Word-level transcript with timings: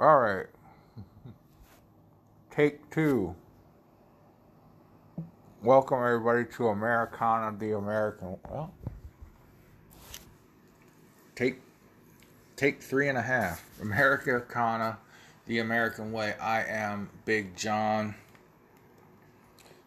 All 0.00 0.20
right. 0.20 0.46
Take 2.52 2.88
two. 2.90 3.34
Welcome 5.60 5.98
everybody 5.98 6.44
to 6.56 6.68
Americana, 6.68 7.56
the 7.58 7.76
American. 7.76 8.36
Well, 8.48 8.72
take 11.34 11.60
take 12.54 12.80
three 12.80 13.08
and 13.08 13.18
a 13.18 13.22
half. 13.22 13.64
Americana, 13.82 14.98
the 15.46 15.58
American 15.58 16.12
way. 16.12 16.34
I 16.40 16.62
am 16.62 17.10
Big 17.24 17.56
John. 17.56 18.14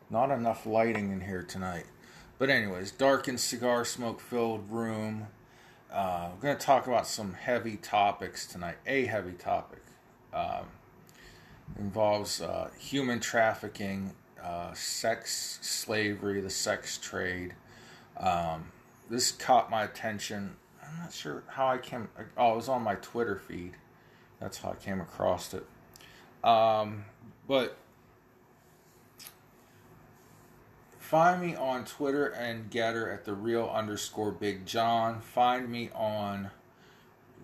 Not 0.09 0.30
enough 0.30 0.66
lighting 0.66 1.14
in 1.14 1.21
here 1.21 1.43
tonight. 1.43 1.86
But 2.38 2.50
anyways, 2.50 2.91
dark 2.91 3.30
and 3.30 3.39
cigar 3.39 3.86
smoke 3.86 4.20
filled 4.20 4.70
room. 4.70 5.28
Uh, 5.89 6.32
I'm 6.34 6.39
going 6.41 6.57
to 6.57 6.66
talk 6.66 6.86
about 6.88 7.07
some 7.07 7.34
heavy 7.34 7.78
topics 7.78 8.46
tonight. 8.46 8.75
A 8.86 9.05
heavy 9.05 9.34
topic 9.34 9.82
um, 10.34 10.66
involves 11.80 12.42
uh, 12.42 12.70
human 12.78 13.20
trafficking, 13.20 14.14
uh, 14.44 14.74
sex 14.74 15.60
slavery, 15.62 16.42
the 16.42 16.50
sex 16.50 16.98
trade. 16.98 17.56
Um, 18.18 18.71
this 19.10 19.32
caught 19.32 19.70
my 19.70 19.84
attention. 19.84 20.56
I'm 20.84 21.00
not 21.00 21.14
sure 21.14 21.44
how 21.48 21.68
I 21.68 21.78
came. 21.78 22.07
Oh, 22.38 22.54
it 22.54 22.56
was 22.56 22.70
on 22.70 22.82
my 22.82 22.96
Twitter 22.96 23.36
feed. 23.36 23.74
That's 24.40 24.57
how 24.57 24.71
I 24.71 24.76
came 24.76 25.02
across 25.02 25.54
it. 25.54 25.66
Um, 26.43 27.06
but 27.48 27.78
Find 31.12 31.42
me 31.42 31.57
on 31.57 31.84
Twitter 31.84 32.28
and 32.28 32.72
Gettr 32.72 33.14
at 33.14 33.26
the 33.26 33.34
real 33.34 33.70
underscore 33.70 34.32
Big 34.32 34.66
John. 34.66 35.20
Find 35.20 35.68
me 35.68 35.90
on 35.94 36.52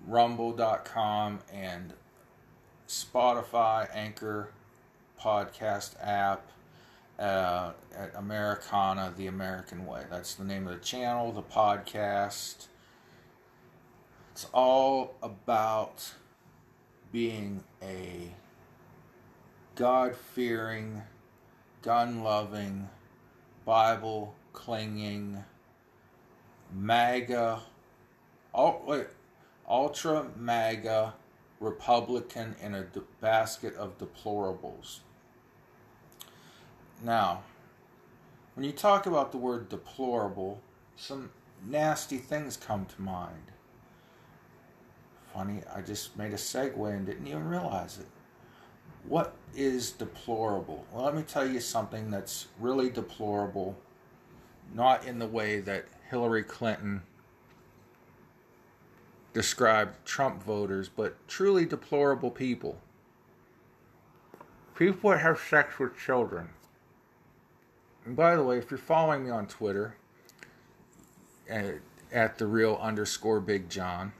rumble.com 0.08 1.40
and 1.52 1.91
Spotify, 2.88 3.90
Anchor, 3.94 4.49
podcast 5.21 5.96
app 6.02 6.49
uh, 7.20 7.74
at 7.96 8.13
Americana, 8.16 9.13
the 9.16 9.27
American 9.27 9.85
Way. 9.85 10.04
That's 10.10 10.35
the 10.35 10.46
name 10.46 10.68
of 10.68 10.74
the 10.74 10.85
channel, 10.85 11.32
the 11.34 11.41
podcast. 11.41 12.68
It's 14.32 14.46
all 14.54 15.16
about 15.21 16.13
being 17.12 17.63
a 17.82 18.32
God 19.76 20.16
fearing, 20.16 21.01
gun 21.82 22.24
loving, 22.24 22.88
Bible 23.66 24.34
clinging, 24.54 25.44
MAGA, 26.74 27.63
ultra 29.68 30.27
MAGA 30.38 31.13
Republican 31.60 32.55
in 32.62 32.76
a 32.76 32.84
de- 32.84 33.02
basket 33.22 33.76
of 33.76 33.98
deplorables. 33.98 35.00
Now, 37.04 37.44
when 38.55 38.63
you 38.63 38.72
talk 38.72 39.05
about 39.05 39.32
the 39.32 39.38
word 39.38 39.70
deplorable, 39.70 40.62
some 40.96 41.30
nasty 41.66 42.18
things 42.18 42.58
come 42.58 42.85
to 42.85 43.02
mind. 43.02 43.52
Funny, 45.34 45.62
I 45.76 45.82
just 45.82 46.18
made 46.18 46.34
a 46.34 46.38
segue 46.38 46.91
and 46.91 47.05
didn't 47.05 47.28
even 47.28 47.48
realize 47.48 48.00
it. 48.00 48.08
What 49.08 49.35
is 49.55 49.91
deplorable? 49.91 50.85
Well, 50.91 51.05
let 51.05 51.16
me 51.16 51.22
tell 51.22 51.48
you 51.48 51.60
something 51.60 52.10
that's 52.10 52.48
really 52.60 52.90
deplorable, 52.90 53.78
not 54.74 55.05
in 55.05 55.20
the 55.20 55.28
way 55.28 55.60
that 55.62 55.85
Hillary 56.10 56.44
Clinton 56.44 57.04
described 59.38 60.04
Trump 60.04 60.41
voters, 60.41 60.90
but 60.90 61.16
truly 61.27 61.63
deplorable 61.63 62.32
people. 62.32 62.76
People 64.74 65.12
that 65.12 65.19
have 65.19 65.38
sex 65.38 65.78
with 65.78 65.96
children. 65.96 66.50
And 68.03 68.16
by 68.16 68.35
the 68.35 68.41
way, 68.44 68.57
if 68.57 68.72
you're 68.72 68.79
following 68.79 69.25
me 69.25 69.29
on 69.29 69.45
Twitter 69.45 69.95
at, 71.47 71.75
at 72.11 72.39
the 72.39 72.47
real 72.47 72.79
underscore 72.81 73.39
Big 73.39 73.69
John, 73.69 74.13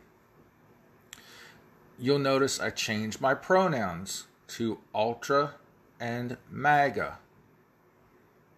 you'll 1.98 2.20
notice 2.20 2.60
I 2.60 2.70
changed 2.70 3.20
my 3.20 3.34
pronouns 3.34 4.28
to 4.50 4.78
Ultra 4.94 5.56
and 6.00 6.38
MAGA. 6.52 7.18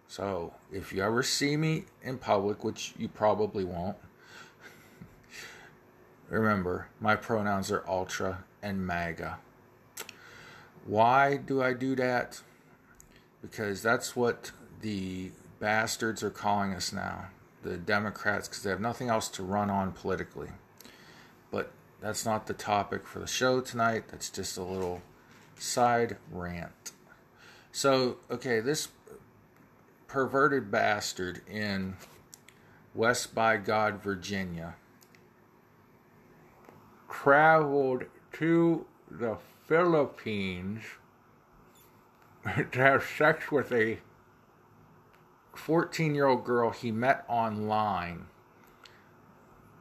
So 0.08 0.52
if 0.70 0.92
you 0.92 1.02
ever 1.02 1.22
see 1.22 1.56
me 1.56 1.86
in 2.02 2.18
public, 2.18 2.64
which 2.64 2.92
you 2.98 3.08
probably 3.08 3.64
won't, 3.64 3.96
remember 6.36 6.88
my 7.00 7.16
pronouns 7.16 7.70
are 7.70 7.84
Ultra 7.88 8.44
and 8.62 8.86
MAGA. 8.86 9.38
Why 10.84 11.36
do 11.36 11.62
I 11.62 11.72
do 11.72 11.94
that? 11.96 12.40
Because 13.42 13.82
that's 13.82 14.14
what 14.16 14.52
the 14.80 15.32
bastards 15.58 16.22
are 16.22 16.30
calling 16.30 16.72
us 16.72 16.92
now, 16.92 17.26
the 17.62 17.76
Democrats, 17.76 18.48
because 18.48 18.62
they 18.62 18.70
have 18.70 18.80
nothing 18.80 19.08
else 19.08 19.28
to 19.28 19.42
run 19.42 19.70
on 19.70 19.92
politically. 19.92 20.48
But 21.50 21.70
that's 22.00 22.24
not 22.24 22.46
the 22.46 22.54
topic 22.54 23.06
for 23.06 23.18
the 23.18 23.26
show 23.26 23.60
tonight. 23.60 24.04
That's 24.10 24.30
just 24.30 24.56
a 24.56 24.62
little 24.62 25.02
side 25.58 26.16
rant. 26.32 26.92
So, 27.72 28.16
okay, 28.30 28.60
this 28.60 28.88
perverted 30.08 30.70
bastard 30.70 31.42
in 31.48 31.96
West 32.94 33.34
by 33.34 33.58
God, 33.58 34.02
Virginia, 34.02 34.74
traveled 37.10 38.04
to 38.32 38.86
the 39.10 39.36
Philippines 39.66 40.82
to 42.72 42.78
have 42.78 43.04
sex 43.04 43.50
with 43.50 43.72
a 43.72 43.98
14 45.54 46.14
year 46.14 46.26
old 46.26 46.44
girl 46.44 46.70
he 46.70 46.90
met 46.90 47.24
online. 47.28 48.26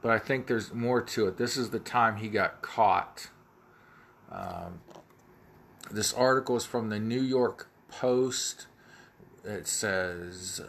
But 0.01 0.11
I 0.11 0.19
think 0.19 0.47
there's 0.47 0.73
more 0.73 1.01
to 1.01 1.27
it. 1.27 1.37
This 1.37 1.57
is 1.57 1.71
the 1.71 1.79
time 1.79 2.17
he 2.17 2.29
got 2.29 2.61
caught. 2.61 3.29
Um, 4.31 4.81
this 5.91 6.13
article 6.13 6.55
is 6.55 6.65
from 6.65 6.89
the 6.89 6.99
New 6.99 7.21
York 7.21 7.69
Post. 7.89 8.67
It 9.43 9.67
says 9.67 10.61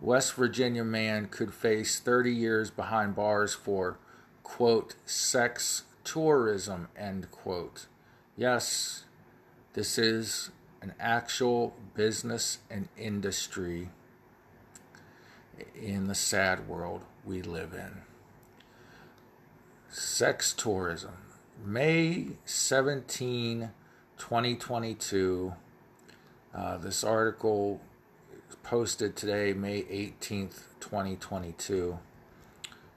West 0.00 0.34
Virginia 0.34 0.84
man 0.84 1.26
could 1.26 1.54
face 1.54 2.00
30 2.00 2.32
years 2.32 2.70
behind 2.70 3.14
bars 3.14 3.54
for, 3.54 3.98
quote, 4.46 4.94
sex 5.04 5.82
tourism, 6.04 6.86
end 6.96 7.28
quote. 7.32 7.86
Yes, 8.36 9.02
this 9.72 9.98
is 9.98 10.50
an 10.80 10.94
actual 11.00 11.74
business 11.94 12.58
and 12.70 12.88
industry 12.96 13.88
in 15.74 16.06
the 16.06 16.14
sad 16.14 16.68
world 16.68 17.02
we 17.24 17.42
live 17.42 17.74
in. 17.74 18.02
Sex 19.90 20.52
tourism. 20.52 21.16
May 21.64 22.28
17, 22.44 23.70
2022. 24.16 25.54
Uh, 26.54 26.78
this 26.78 27.02
article 27.02 27.80
posted 28.62 29.16
today, 29.16 29.52
May 29.52 29.82
18th, 29.82 30.62
2022. 30.78 31.98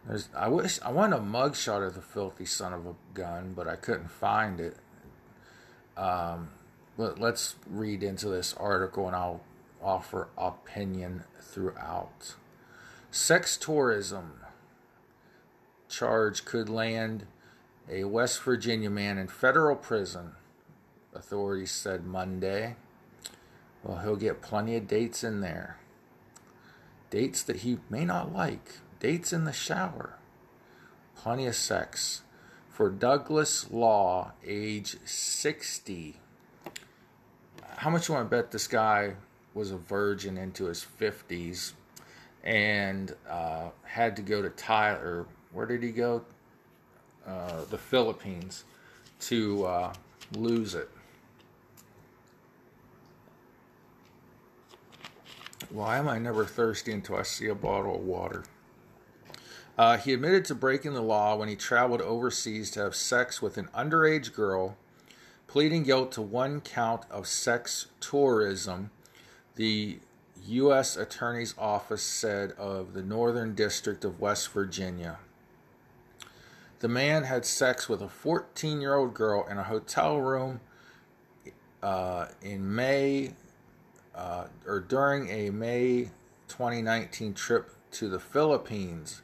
There's, 0.10 0.28
I 0.36 0.48
wish 0.48 0.80
I 0.82 0.92
wanted 0.92 1.18
a 1.18 1.20
mugshot 1.20 1.86
of 1.86 1.94
the 1.94 2.02
filthy 2.02 2.46
son 2.46 2.74
of 2.74 2.88
a 2.88 2.96
gun, 3.14 3.54
but 3.56 3.68
I 3.68 3.76
couldn't 3.76 4.10
find 4.10 4.60
it. 4.60 4.76
Um, 5.96 6.50
but 6.98 7.20
let's 7.20 7.56
read 7.70 8.02
into 8.02 8.28
this 8.28 8.56
article 8.56 9.06
and 9.06 9.16
I'll 9.16 9.42
offer 9.84 10.30
opinion 10.36 11.26
throughout. 11.40 12.34
Sex 13.12 13.56
tourism 13.56 14.40
charge 15.88 16.44
could 16.44 16.70
land 16.70 17.28
a 17.88 18.04
West 18.06 18.42
Virginia 18.42 18.90
man 18.90 19.20
in 19.20 19.28
federal 19.28 19.76
prison, 19.76 20.32
authorities 21.14 21.72
said 21.72 22.06
Monday. 22.06 22.76
Well, 23.84 24.00
he'll 24.00 24.16
get 24.16 24.42
plenty 24.42 24.76
of 24.76 24.88
dates 24.88 25.24
in 25.24 25.42
there. 25.42 25.78
Dates 27.12 27.44
that 27.44 27.58
he 27.58 27.78
may 27.90 28.06
not 28.06 28.34
like. 28.34 28.80
Dates 29.00 29.32
in 29.32 29.46
the 29.46 29.54
shower. 29.54 30.16
Plenty 31.16 31.48
of 31.48 31.56
sex. 31.56 32.22
For 32.70 32.90
Douglas 32.90 33.72
Law, 33.72 34.34
age 34.46 34.98
60. 35.06 36.18
How 37.78 37.90
much 37.90 38.08
you 38.08 38.16
want 38.16 38.30
to 38.30 38.36
bet 38.36 38.52
this 38.52 38.68
guy 38.68 39.14
was 39.54 39.72
a 39.72 39.78
virgin 39.78 40.38
into 40.38 40.66
his 40.66 40.86
50s 41.00 41.74
and 42.44 43.16
uh, 43.30 43.70
had 43.84 44.16
to 44.18 44.22
go 44.22 44.42
to 44.42 44.50
Tyler? 44.50 45.26
Where 45.54 45.66
did 45.66 45.84
he 45.84 45.92
go? 45.92 46.24
Uh, 47.26 47.64
the 47.70 47.78
Philippines 47.78 48.64
to 49.22 49.66
uh, 49.66 49.94
lose 50.34 50.76
it. 50.76 50.90
Why 55.70 55.98
am 55.98 56.08
I 56.08 56.18
never 56.18 56.46
thirsty 56.46 56.92
until 56.92 57.18
I 57.18 57.24
see 57.24 57.48
a 57.48 57.56
bottle 57.56 57.96
of 57.96 58.02
water? 58.02 58.44
Uh, 59.80 59.96
he 59.96 60.12
admitted 60.12 60.44
to 60.44 60.54
breaking 60.54 60.94
the 60.94 61.02
law 61.02 61.38
when 61.38 61.48
he 61.48 61.56
traveled 61.56 62.02
overseas 62.02 62.70
to 62.70 62.82
have 62.82 62.94
sex 62.94 63.42
with 63.42 63.58
an 63.58 63.70
underage 63.74 64.34
girl 64.34 64.76
pleading 65.48 65.84
guilt 65.84 66.12
to 66.12 66.22
one 66.22 66.60
count 66.60 67.04
of 67.10 67.26
sex 67.26 67.86
tourism. 68.02 68.92
The 69.56 70.00
U.S. 70.48 70.98
Attorney's 70.98 71.56
Office 71.58 72.04
said 72.04 72.52
of 72.58 72.92
the 72.92 73.02
Northern 73.02 73.56
District 73.56 74.04
of 74.04 74.20
West 74.20 74.52
Virginia. 74.52 75.18
The 76.80 76.90
man 76.90 77.24
had 77.24 77.46
sex 77.46 77.88
with 77.88 78.02
a 78.02 78.10
14 78.10 78.82
year 78.82 78.96
old 78.96 79.14
girl 79.14 79.48
in 79.50 79.58
a 79.58 79.64
hotel 79.64 80.20
room 80.20 80.60
uh, 81.82 82.26
in 82.42 82.76
May 82.76 83.32
uh, 84.14 84.48
or 84.68 84.82
during 84.82 85.30
a 85.30 85.52
May 85.52 86.10
2019 86.50 87.34
trip 87.34 87.70
to 87.92 88.10
the 88.10 88.20
Philippines, 88.20 89.22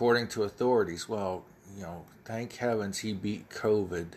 according 0.00 0.26
to 0.26 0.44
authorities. 0.44 1.10
Well, 1.10 1.44
you 1.76 1.82
know, 1.82 2.06
thank 2.24 2.56
heavens 2.56 3.00
he 3.00 3.12
beat 3.12 3.50
COVID 3.50 4.12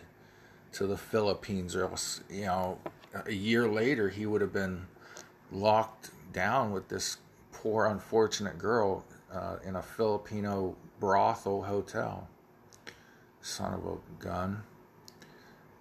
to 0.72 0.86
the 0.86 0.96
Philippines, 0.96 1.76
or 1.76 1.84
else, 1.84 2.22
you 2.30 2.46
know, 2.46 2.78
a 3.26 3.34
year 3.34 3.68
later 3.68 4.08
he 4.08 4.24
would 4.24 4.40
have 4.40 4.50
been 4.50 4.86
locked 5.52 6.08
down 6.32 6.72
with 6.72 6.88
this 6.88 7.18
poor, 7.52 7.84
unfortunate 7.84 8.56
girl 8.56 9.04
uh, 9.30 9.56
in 9.62 9.76
a 9.76 9.82
Filipino 9.82 10.74
brothel 11.00 11.64
hotel. 11.64 12.28
Son 13.42 13.74
of 13.74 13.84
a 13.84 14.24
gun. 14.24 14.62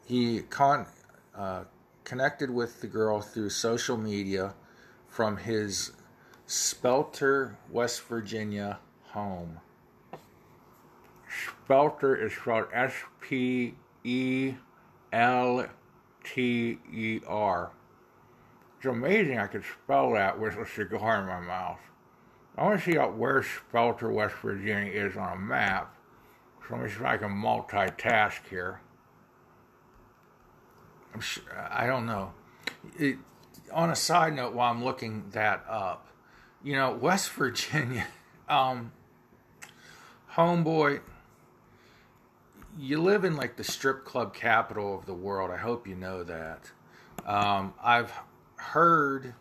He 0.06 0.42
con- 0.42 0.86
uh, 1.34 1.64
connected 2.04 2.50
with 2.50 2.82
the 2.82 2.88
girl 2.88 3.22
through 3.22 3.52
social 3.52 3.96
media 3.96 4.54
from 5.08 5.38
his 5.38 5.94
Spelter, 6.46 7.56
West 7.72 8.04
Virginia 8.04 8.80
home. 9.12 9.62
Spelter 11.46 12.16
is 12.16 12.34
spelled 12.34 12.68
S 12.74 12.94
P 13.22 13.76
E 14.04 14.56
L 15.12 15.68
T 16.24 16.80
E 16.92 17.20
R. 17.28 17.72
It's 18.78 18.86
amazing 18.86 19.40
I 19.40 19.48
could 19.48 19.64
spell 19.64 20.14
that 20.14 20.40
with 20.40 20.58
a 20.58 20.66
cigar 20.66 21.22
in 21.22 21.28
my 21.28 21.40
mouth. 21.40 21.80
I 22.58 22.64
want 22.64 22.84
to 22.84 22.92
see 22.92 22.98
out 22.98 23.16
where 23.16 23.44
Spelter, 23.44 24.12
West 24.12 24.36
Virginia 24.36 24.92
is 24.92 25.18
on 25.18 25.34
a 25.34 25.40
map. 25.40 25.96
So 26.68 26.76
let 26.76 26.84
me 26.84 26.90
see 26.90 26.96
if 26.96 27.02
I 27.02 27.18
can 27.18 27.32
multitask 27.32 28.48
here. 28.50 28.82
I 31.70 31.88
don't 31.88 32.06
know. 32.06 32.34
It, 32.98 33.18
on 33.72 33.90
a 33.90 33.96
side 33.96 34.36
note, 34.36 34.54
while 34.54 34.72
I'm 34.72 34.84
looking 34.84 35.26
that 35.32 35.64
up, 35.68 36.08
you 36.64 36.76
know, 36.76 36.92
West 36.92 37.32
Virginia, 37.32 38.08
um, 38.50 38.92
homeboy, 40.34 41.02
you 42.78 43.02
live 43.02 43.24
in 43.24 43.36
like 43.36 43.56
the 43.58 43.64
strip 43.64 44.04
club 44.06 44.34
capital 44.34 44.98
of 44.98 45.06
the 45.06 45.14
world. 45.14 45.52
I 45.52 45.58
hope 45.58 45.88
you 45.88 45.96
know 45.96 46.24
that. 46.24 46.72
Um, 47.26 47.74
I've 47.82 48.12
heard, 48.56 49.36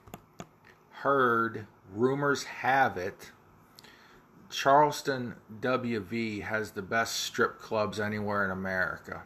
heard, 0.91 1.67
rumors 1.95 2.45
have 2.45 2.97
it. 2.97 3.33
Charleston 4.51 5.37
WV 5.61 6.43
has 6.43 6.73
the 6.73 6.83
best 6.83 7.21
strip 7.21 7.59
clubs 7.59 7.99
anywhere 7.99 8.45
in 8.45 8.51
America. 8.51 9.23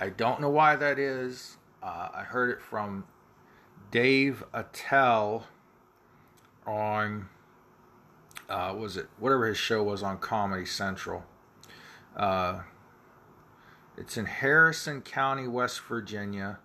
I 0.00 0.08
don't 0.08 0.40
know 0.40 0.50
why 0.50 0.74
that 0.76 0.98
is. 0.98 1.58
Uh, 1.82 2.08
I 2.12 2.22
heard 2.24 2.50
it 2.50 2.60
from 2.60 3.04
Dave 3.92 4.42
Attell 4.52 5.46
on, 6.66 7.28
uh, 8.48 8.74
was 8.76 8.96
it 8.96 9.08
whatever 9.18 9.46
his 9.46 9.58
show 9.58 9.82
was 9.82 10.02
on 10.02 10.18
Comedy 10.18 10.66
Central. 10.66 11.24
Uh, 12.16 12.62
it's 14.02 14.16
in 14.16 14.26
Harrison 14.26 15.00
County, 15.00 15.46
West 15.46 15.80
Virginia, 15.82 16.58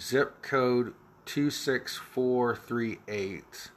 zip 0.00 0.40
code 0.40 0.94
26438. 1.26 3.70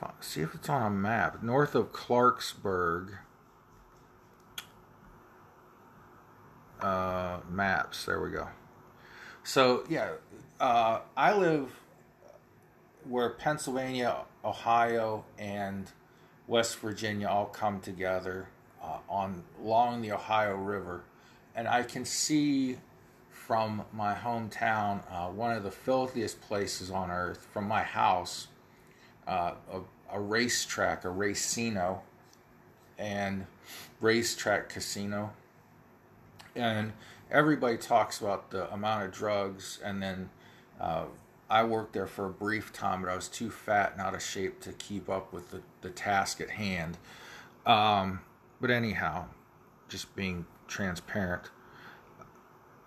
Let's 0.00 0.26
see 0.26 0.40
if 0.40 0.54
it's 0.54 0.70
on 0.70 0.82
a 0.82 0.90
map. 0.90 1.42
North 1.42 1.74
of 1.74 1.92
Clarksburg. 1.92 3.18
Uh, 6.80 7.40
maps. 7.50 8.06
There 8.06 8.22
we 8.22 8.30
go. 8.30 8.48
So 9.44 9.84
yeah, 9.90 10.12
uh, 10.58 11.00
I 11.14 11.36
live 11.36 11.78
where 13.06 13.28
Pennsylvania, 13.28 14.20
Ohio, 14.42 15.26
and 15.38 15.92
West 16.46 16.78
Virginia 16.78 17.28
all 17.28 17.44
come 17.46 17.80
together 17.80 18.48
uh, 18.82 19.00
on 19.10 19.44
along 19.62 20.00
the 20.00 20.12
Ohio 20.12 20.56
River, 20.56 21.04
and 21.58 21.66
I 21.66 21.82
can 21.82 22.04
see 22.04 22.78
from 23.32 23.82
my 23.92 24.14
hometown 24.14 25.02
uh, 25.10 25.26
one 25.26 25.56
of 25.56 25.64
the 25.64 25.72
filthiest 25.72 26.40
places 26.40 26.88
on 26.88 27.10
earth 27.10 27.48
from 27.52 27.66
my 27.66 27.82
house, 27.82 28.46
uh, 29.26 29.54
a, 29.72 29.80
a 30.12 30.20
racetrack, 30.20 31.04
a 31.04 31.08
racino, 31.08 31.98
and 32.96 33.44
racetrack 34.00 34.68
casino, 34.68 35.32
and 36.54 36.92
everybody 37.28 37.76
talks 37.76 38.20
about 38.20 38.52
the 38.52 38.72
amount 38.72 39.04
of 39.04 39.10
drugs 39.10 39.80
and 39.84 40.00
then 40.00 40.30
uh, 40.80 41.06
I 41.50 41.64
worked 41.64 41.92
there 41.92 42.06
for 42.06 42.26
a 42.26 42.30
brief 42.30 42.72
time, 42.72 43.02
but 43.02 43.10
I 43.10 43.16
was 43.16 43.26
too 43.26 43.50
fat 43.50 43.92
and 43.92 44.00
out 44.00 44.14
of 44.14 44.22
shape 44.22 44.60
to 44.60 44.72
keep 44.74 45.08
up 45.08 45.32
with 45.32 45.50
the, 45.50 45.62
the 45.80 45.90
task 45.90 46.40
at 46.40 46.50
hand. 46.50 46.98
Um, 47.66 48.20
but 48.60 48.70
anyhow, 48.70 49.24
just 49.88 50.14
being 50.14 50.46
transparent. 50.68 51.50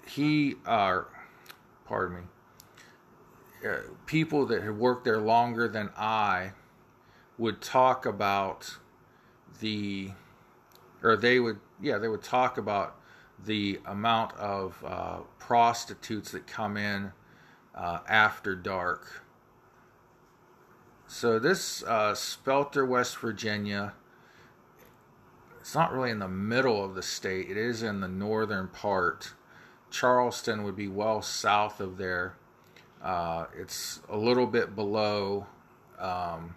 He, 0.08 0.56
uh, 0.66 1.02
pardon 1.86 2.18
me, 2.18 2.24
uh, 3.70 3.76
people 4.06 4.46
that 4.48 4.64
had 4.64 4.78
worked 4.78 5.04
there 5.04 5.20
longer 5.20 5.68
than 5.68 5.90
I 5.98 6.54
would 7.38 7.62
talk 7.62 8.06
about 8.06 8.78
the, 9.60 10.12
or 11.04 11.18
they 11.18 11.40
would, 11.40 11.60
yeah, 11.82 11.98
they 11.98 12.08
would 12.08 12.24
talk 12.24 12.58
about 12.58 12.96
the 13.46 13.80
amount 13.86 14.34
of 14.38 14.84
uh, 14.86 15.18
prostitutes 15.40 16.32
that 16.32 16.48
come 16.48 16.78
in 16.78 17.12
uh, 17.76 18.00
after 18.08 18.56
dark. 18.56 19.24
So 21.08 21.40
this 21.40 21.84
uh, 21.84 22.16
Spelter, 22.16 22.86
West 22.86 23.18
Virginia, 23.18 23.94
it's 25.62 25.76
not 25.76 25.94
really 25.94 26.10
in 26.10 26.18
the 26.18 26.28
middle 26.28 26.84
of 26.84 26.96
the 26.96 27.04
state. 27.04 27.52
It 27.52 27.56
is 27.56 27.84
in 27.84 28.02
the 28.02 28.08
northern 28.08 28.68
part. 28.68 29.34
Charleston 29.92 30.64
would 30.64 30.76
be 30.76 30.88
well 30.88 31.22
south 31.22 31.80
of 31.80 31.98
there. 31.98 32.34
Uh, 33.00 33.46
it's 33.56 34.00
a 34.10 34.18
little 34.18 34.48
bit 34.48 34.76
below 34.76 35.46
um, 36.00 36.56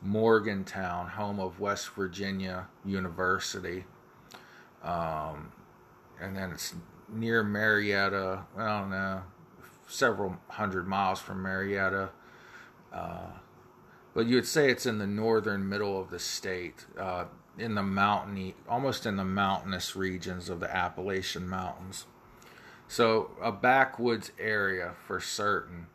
Morgantown, 0.00 1.08
home 1.08 1.40
of 1.40 1.58
West 1.58 1.88
Virginia 1.90 2.68
University. 2.84 3.84
Um, 4.84 5.50
and 6.20 6.36
then 6.36 6.52
it's 6.52 6.74
near 7.08 7.42
Marietta. 7.42 8.44
Don't 8.56 8.90
know, 8.90 9.22
several 9.88 10.36
hundred 10.48 10.86
miles 10.86 11.18
from 11.18 11.42
Marietta. 11.42 12.10
Uh, 12.92 13.30
but 14.14 14.26
you 14.26 14.36
would 14.36 14.46
say 14.46 14.70
it's 14.70 14.86
in 14.86 14.98
the 14.98 15.06
northern 15.08 15.68
middle 15.68 16.00
of 16.00 16.10
the 16.10 16.18
state, 16.20 16.86
uh, 16.98 17.24
in 17.58 17.74
the 17.74 17.82
mountainy, 17.82 18.54
almost 18.68 19.06
in 19.06 19.16
the 19.16 19.24
mountainous 19.24 19.96
regions 19.96 20.48
of 20.48 20.60
the 20.60 20.74
Appalachian 20.74 21.48
Mountains. 21.48 22.06
So 22.86 23.32
a 23.42 23.52
backwoods 23.52 24.32
area 24.38 24.92
for 25.06 25.20
certain. 25.20 25.86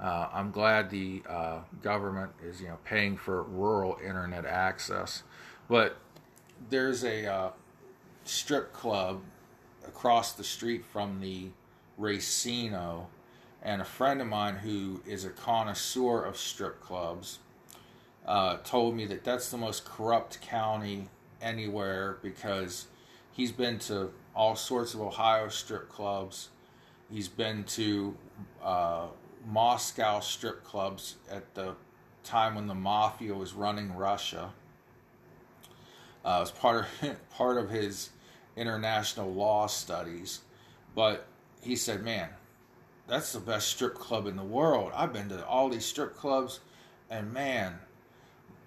Uh, 0.00 0.28
I'm 0.32 0.50
glad 0.50 0.90
the 0.90 1.22
uh, 1.28 1.60
government 1.82 2.32
is, 2.44 2.60
you 2.60 2.68
know, 2.68 2.78
paying 2.84 3.16
for 3.16 3.42
rural 3.42 3.98
internet 4.04 4.44
access, 4.44 5.22
but 5.68 5.96
there's 6.68 7.02
a 7.02 7.26
uh, 7.26 7.50
strip 8.24 8.72
club 8.72 9.22
across 9.86 10.32
the 10.32 10.44
street 10.44 10.84
from 10.84 11.20
the 11.20 11.48
Racino, 11.98 13.06
and 13.62 13.80
a 13.80 13.84
friend 13.84 14.20
of 14.20 14.26
mine 14.26 14.56
who 14.56 15.02
is 15.06 15.24
a 15.24 15.30
connoisseur 15.30 16.22
of 16.22 16.36
strip 16.36 16.80
clubs 16.80 17.38
uh, 18.26 18.56
told 18.58 18.94
me 18.94 19.06
that 19.06 19.24
that's 19.24 19.50
the 19.50 19.56
most 19.56 19.84
corrupt 19.84 20.40
county 20.40 21.08
anywhere 21.40 22.18
because 22.22 22.86
he's 23.32 23.52
been 23.52 23.78
to 23.78 24.10
all 24.34 24.56
sorts 24.56 24.94
of 24.94 25.00
Ohio 25.00 25.48
strip 25.48 25.88
clubs. 25.88 26.48
He's 27.10 27.28
been 27.28 27.64
to 27.64 28.16
uh, 28.62 29.06
Moscow 29.46 30.20
strip 30.20 30.64
clubs 30.64 31.16
at 31.30 31.54
the 31.54 31.76
time 32.24 32.56
when 32.56 32.66
the 32.66 32.74
mafia 32.74 33.34
was 33.34 33.52
running 33.52 33.94
Russia. 33.94 34.52
Uh, 36.24 36.38
was 36.40 36.50
part 36.50 36.84
of 37.02 37.30
part 37.30 37.56
of 37.56 37.70
his 37.70 38.10
international 38.56 39.32
law 39.32 39.68
studies, 39.68 40.40
but 40.96 41.28
he 41.62 41.76
said, 41.76 42.02
"Man, 42.02 42.30
that's 43.06 43.32
the 43.32 43.38
best 43.38 43.68
strip 43.68 43.94
club 43.94 44.26
in 44.26 44.34
the 44.34 44.42
world. 44.42 44.90
I've 44.94 45.12
been 45.12 45.28
to 45.28 45.46
all 45.46 45.68
these 45.68 45.84
strip 45.84 46.16
clubs, 46.16 46.58
and 47.08 47.32
man, 47.32 47.78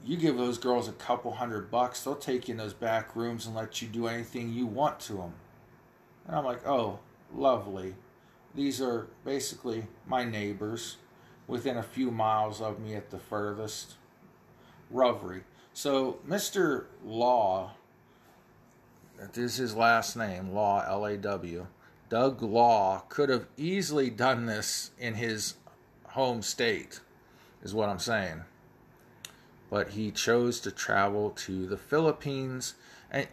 you 0.03 0.17
give 0.17 0.37
those 0.37 0.57
girls 0.57 0.87
a 0.87 0.93
couple 0.93 1.33
hundred 1.33 1.69
bucks, 1.69 2.03
they'll 2.03 2.15
take 2.15 2.47
you 2.47 2.53
in 2.53 2.57
those 2.57 2.73
back 2.73 3.15
rooms 3.15 3.45
and 3.45 3.55
let 3.55 3.81
you 3.81 3.87
do 3.87 4.07
anything 4.07 4.51
you 4.51 4.65
want 4.65 4.99
to 5.01 5.13
them." 5.13 5.33
And 6.27 6.35
I'm 6.35 6.45
like, 6.45 6.65
"Oh, 6.65 6.99
lovely." 7.33 7.95
these 8.55 8.81
are 8.81 9.07
basically 9.23 9.85
my 10.07 10.23
neighbors 10.23 10.97
within 11.47 11.77
a 11.77 11.83
few 11.83 12.11
miles 12.11 12.61
of 12.61 12.79
me 12.79 12.95
at 12.95 13.09
the 13.09 13.19
furthest. 13.19 13.95
Rovery. 14.91 15.43
So, 15.73 16.19
Mr. 16.27 16.85
Law, 17.05 17.73
that 19.17 19.37
is 19.37 19.57
his 19.57 19.75
last 19.75 20.15
name, 20.15 20.51
Law, 20.51 20.83
L 20.87 21.05
A 21.05 21.15
W, 21.15 21.67
Doug 22.09 22.41
Law, 22.41 23.03
could 23.07 23.29
have 23.29 23.47
easily 23.55 24.09
done 24.09 24.45
this 24.45 24.91
in 24.97 25.13
his 25.13 25.55
home 26.07 26.41
state, 26.41 27.01
is 27.61 27.73
what 27.73 27.87
I'm 27.87 27.99
saying. 27.99 28.43
But 29.69 29.89
he 29.89 30.11
chose 30.11 30.59
to 30.61 30.71
travel 30.71 31.31
to 31.31 31.67
the 31.67 31.77
Philippines, 31.77 32.73
and 33.11 33.27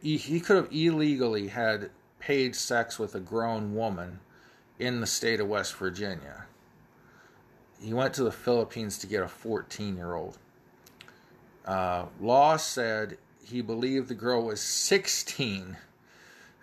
he 0.00 0.40
could 0.40 0.56
have 0.56 0.72
illegally 0.72 1.48
had 1.48 1.90
paid 2.20 2.54
sex 2.54 2.98
with 2.98 3.14
a 3.14 3.20
grown 3.20 3.74
woman 3.74 4.20
in 4.78 5.00
the 5.00 5.06
state 5.06 5.40
of 5.40 5.48
West 5.48 5.74
Virginia. 5.76 6.46
He 7.80 7.92
went 7.92 8.14
to 8.14 8.24
the 8.24 8.32
Philippines 8.32 8.98
to 8.98 9.06
get 9.06 9.22
a 9.22 9.28
14 9.28 9.96
year 9.96 10.14
old. 10.14 10.38
Uh, 11.66 12.06
Law 12.20 12.56
said 12.56 13.18
he 13.44 13.60
believed 13.60 14.08
the 14.08 14.14
girl 14.14 14.44
was 14.44 14.60
16. 14.60 15.76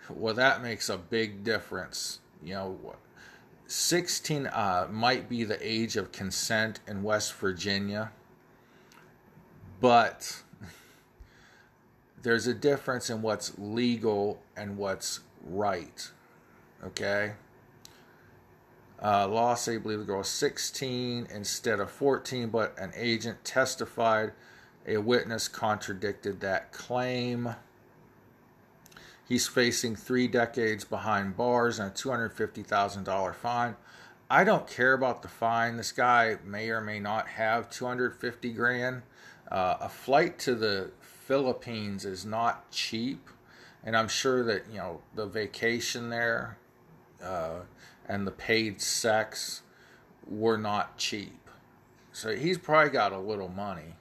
Well, 0.08 0.34
that 0.34 0.62
makes 0.62 0.88
a 0.88 0.98
big 0.98 1.44
difference. 1.44 2.20
You 2.42 2.54
know, 2.54 2.96
16 3.66 4.48
uh, 4.48 4.88
might 4.90 5.28
be 5.28 5.44
the 5.44 5.58
age 5.60 5.96
of 5.96 6.12
consent 6.12 6.80
in 6.86 7.02
West 7.02 7.34
Virginia, 7.34 8.10
but 9.82 10.42
there's 12.22 12.46
a 12.46 12.54
difference 12.54 13.10
in 13.10 13.20
what's 13.20 13.58
legal 13.58 14.40
and 14.56 14.78
what's 14.78 15.20
right. 15.44 16.08
Okay? 16.84 17.32
Uh, 19.02 19.26
law 19.26 19.54
say 19.54 19.76
believe 19.76 19.98
the 19.98 20.04
girl 20.04 20.18
was 20.18 20.28
16 20.28 21.26
instead 21.34 21.80
of 21.80 21.90
14, 21.90 22.48
but 22.48 22.78
an 22.78 22.92
agent 22.94 23.44
testified 23.44 24.30
a 24.86 24.98
witness 24.98 25.48
contradicted 25.48 26.40
that 26.40 26.72
claim. 26.72 27.56
He's 29.28 29.48
facing 29.48 29.96
three 29.96 30.28
decades 30.28 30.84
behind 30.84 31.36
bars 31.36 31.80
and 31.80 31.90
a 31.90 31.94
$250,000 31.94 33.34
fine. 33.34 33.74
I 34.30 34.44
don't 34.44 34.68
care 34.68 34.92
about 34.92 35.22
the 35.22 35.28
fine. 35.28 35.76
This 35.76 35.90
guy 35.90 36.38
may 36.44 36.70
or 36.70 36.80
may 36.80 37.00
not 37.00 37.26
have 37.28 37.68
250 37.68 38.52
grand. 38.52 39.02
Uh, 39.52 39.76
a 39.82 39.88
flight 39.88 40.38
to 40.38 40.54
the 40.54 40.90
Philippines 41.00 42.06
is 42.06 42.24
not 42.24 42.70
cheap, 42.70 43.28
and 43.84 43.94
I'm 43.94 44.08
sure 44.08 44.42
that 44.44 44.62
you 44.70 44.78
know 44.78 45.02
the 45.14 45.26
vacation 45.26 46.08
there 46.08 46.56
uh, 47.22 47.60
and 48.08 48.26
the 48.26 48.30
paid 48.30 48.80
sex 48.80 49.60
were 50.26 50.56
not 50.56 50.96
cheap. 50.96 51.38
So 52.12 52.34
he's 52.34 52.56
probably 52.56 52.92
got 52.92 53.12
a 53.12 53.18
little 53.18 53.48
money. 53.48 53.96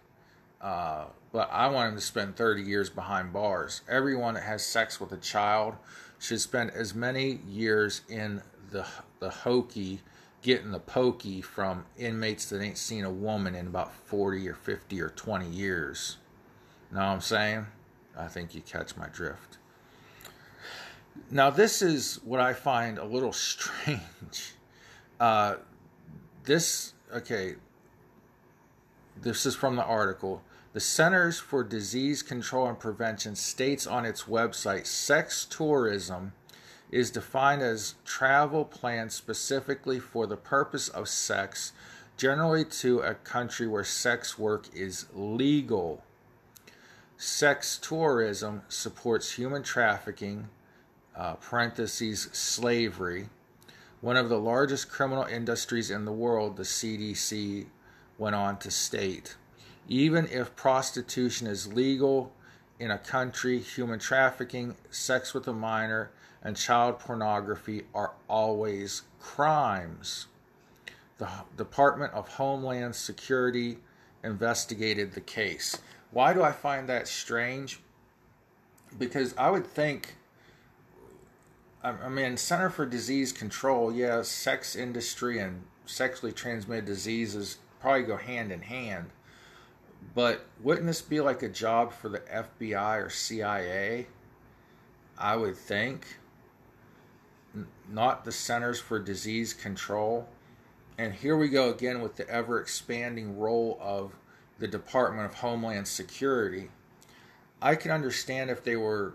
Uh, 0.61 1.07
but 1.33 1.49
I 1.51 1.67
want 1.67 1.89
him 1.89 1.95
to 1.95 2.01
spend 2.01 2.37
30 2.37 2.61
years 2.61 2.89
behind 2.89 3.33
bars. 3.33 3.81
Everyone 3.89 4.35
that 4.35 4.43
has 4.43 4.65
sex 4.65 5.01
with 5.01 5.11
a 5.11 5.17
child 5.17 5.75
should 6.17 6.39
spend 6.39 6.71
as 6.71 6.95
many 6.95 7.39
years 7.49 8.03
in 8.07 8.41
the 8.69 8.85
the 9.19 9.29
hokey, 9.29 9.99
getting 10.41 10.71
the 10.71 10.79
pokey 10.79 11.41
from 11.41 11.85
inmates 11.97 12.45
that 12.45 12.61
ain't 12.61 12.77
seen 12.77 13.03
a 13.03 13.11
woman 13.11 13.55
in 13.55 13.67
about 13.67 13.93
40 13.93 14.47
or 14.49 14.55
50 14.55 15.01
or 15.01 15.09
20 15.09 15.47
years. 15.47 16.17
Know 16.91 16.99
what 16.99 17.05
I'm 17.05 17.21
saying? 17.21 17.67
I 18.17 18.27
think 18.27 18.53
you 18.55 18.61
catch 18.61 18.97
my 18.97 19.07
drift. 19.07 19.57
Now, 21.29 21.49
this 21.49 21.81
is 21.81 22.19
what 22.23 22.39
I 22.39 22.53
find 22.53 22.97
a 22.97 23.05
little 23.05 23.33
strange. 23.33 24.53
Uh, 25.19 25.55
this, 26.43 26.93
okay, 27.13 27.55
this 29.21 29.45
is 29.45 29.55
from 29.55 29.75
the 29.75 29.83
article. 29.83 30.41
The 30.73 30.79
Centers 30.79 31.37
for 31.37 31.63
Disease 31.63 32.23
Control 32.23 32.67
and 32.67 32.79
Prevention 32.79 33.35
states 33.35 33.85
on 33.85 34.05
its 34.05 34.23
website 34.23 34.87
sex 34.87 35.45
tourism 35.45 36.33
is 36.91 37.09
defined 37.09 37.61
as 37.61 37.95
travel 38.05 38.65
planned 38.65 39.11
specifically 39.11 39.99
for 39.99 40.27
the 40.27 40.37
purpose 40.37 40.89
of 40.89 41.07
sex, 41.07 41.71
generally 42.17 42.65
to 42.65 42.99
a 42.99 43.13
country 43.13 43.65
where 43.65 43.83
sex 43.83 44.37
work 44.37 44.67
is 44.73 45.05
legal. 45.13 46.03
Sex 47.17 47.79
tourism 47.81 48.63
supports 48.67 49.33
human 49.33 49.63
trafficking, 49.63 50.49
uh, 51.15 51.35
parentheses, 51.35 52.29
slavery, 52.33 53.29
one 54.01 54.17
of 54.17 54.29
the 54.29 54.39
largest 54.39 54.89
criminal 54.89 55.25
industries 55.25 55.91
in 55.91 56.05
the 56.05 56.11
world, 56.11 56.57
the 56.57 56.63
CDC 56.63 57.67
went 58.17 58.35
on 58.35 58.57
to 58.57 58.71
state. 58.71 59.35
Even 59.87 60.27
if 60.27 60.55
prostitution 60.55 61.45
is 61.45 61.71
legal 61.71 62.33
in 62.79 62.89
a 62.89 62.97
country, 62.97 63.59
human 63.59 63.99
trafficking, 63.99 64.75
sex 64.89 65.35
with 65.35 65.47
a 65.47 65.53
minor, 65.53 66.09
and 66.43 66.57
child 66.57 66.99
pornography 66.99 67.83
are 67.93 68.13
always 68.27 69.03
crimes. 69.19 70.27
The 71.17 71.29
Department 71.55 72.13
of 72.13 72.27
Homeland 72.27 72.95
Security 72.95 73.77
investigated 74.23 75.13
the 75.13 75.21
case. 75.21 75.77
Why 76.11 76.33
do 76.33 76.41
I 76.41 76.51
find 76.51 76.89
that 76.89 77.07
strange? 77.07 77.79
Because 78.97 79.35
I 79.37 79.49
would 79.49 79.65
think, 79.65 80.15
I 81.83 82.09
mean, 82.09 82.37
Center 82.37 82.69
for 82.69 82.85
Disease 82.85 83.31
Control, 83.31 83.93
yeah, 83.93 84.21
sex 84.23 84.75
industry 84.75 85.39
and 85.39 85.63
sexually 85.85 86.31
transmitted 86.31 86.85
diseases 86.85 87.57
probably 87.79 88.03
go 88.03 88.17
hand 88.17 88.51
in 88.51 88.61
hand. 88.61 89.09
But 90.13 90.45
wouldn't 90.61 90.87
this 90.87 91.01
be 91.01 91.21
like 91.21 91.43
a 91.43 91.49
job 91.49 91.93
for 91.93 92.09
the 92.09 92.19
FBI 92.19 93.05
or 93.05 93.09
CIA? 93.09 94.07
I 95.17 95.35
would 95.35 95.55
think. 95.55 96.05
Not 97.89 98.23
the 98.23 98.31
Centers 98.31 98.79
for 98.79 98.99
Disease 98.99 99.53
Control. 99.53 100.27
And 100.97 101.13
here 101.13 101.37
we 101.37 101.49
go 101.49 101.69
again 101.69 102.01
with 102.01 102.15
the 102.15 102.29
ever 102.29 102.59
expanding 102.59 103.37
role 103.37 103.77
of 103.81 104.13
the 104.59 104.67
Department 104.67 105.25
of 105.25 105.35
Homeland 105.35 105.87
Security. 105.87 106.69
I 107.61 107.75
can 107.75 107.91
understand 107.91 108.49
if 108.49 108.63
they 108.63 108.75
were, 108.75 109.13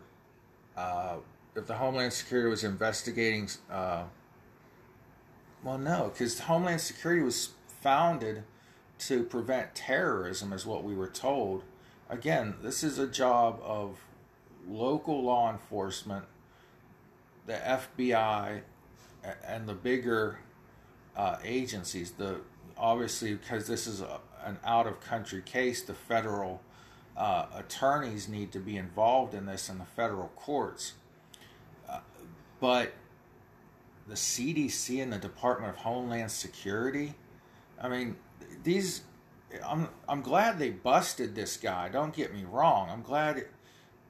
uh, 0.76 1.16
if 1.54 1.66
the 1.66 1.74
Homeland 1.74 2.12
Security 2.12 2.50
was 2.50 2.64
investigating. 2.64 3.48
Uh, 3.70 4.04
well, 5.62 5.78
no, 5.78 6.10
because 6.12 6.40
Homeland 6.40 6.80
Security 6.80 7.22
was 7.22 7.50
founded 7.80 8.44
to 8.98 9.22
prevent 9.24 9.74
terrorism, 9.74 10.52
is 10.52 10.66
what 10.66 10.84
we 10.84 10.94
were 10.94 11.08
told. 11.08 11.62
Again, 12.08 12.54
this 12.62 12.82
is 12.82 12.98
a 12.98 13.06
job 13.06 13.60
of 13.62 13.98
local 14.68 15.22
law 15.22 15.50
enforcement, 15.50 16.24
the 17.46 17.54
FBI, 17.54 18.62
and 19.46 19.68
the 19.68 19.74
bigger 19.74 20.38
uh, 21.16 21.36
agencies. 21.42 22.12
The 22.12 22.40
obviously 22.76 23.34
because 23.34 23.66
this 23.66 23.86
is 23.86 24.00
a, 24.00 24.20
an 24.44 24.58
out 24.64 24.86
of 24.86 25.00
country 25.00 25.42
case, 25.42 25.82
the 25.82 25.94
federal 25.94 26.62
uh, 27.16 27.46
attorneys 27.54 28.28
need 28.28 28.52
to 28.52 28.58
be 28.58 28.76
involved 28.76 29.34
in 29.34 29.46
this 29.46 29.68
in 29.68 29.78
the 29.78 29.84
federal 29.84 30.28
courts. 30.36 30.94
Uh, 31.88 32.00
but 32.60 32.92
the 34.06 34.14
CDC 34.14 35.02
and 35.02 35.12
the 35.12 35.18
Department 35.18 35.70
of 35.70 35.76
Homeland 35.78 36.30
Security, 36.30 37.14
I 37.80 37.88
mean, 37.88 38.16
these 38.62 39.02
I'm 39.64 39.88
I'm 40.08 40.22
glad 40.22 40.58
they 40.58 40.70
busted 40.70 41.34
this 41.34 41.56
guy. 41.56 41.88
Don't 41.88 42.14
get 42.14 42.34
me 42.34 42.44
wrong. 42.44 42.90
I'm 42.90 43.02
glad. 43.02 43.38
It, 43.38 43.50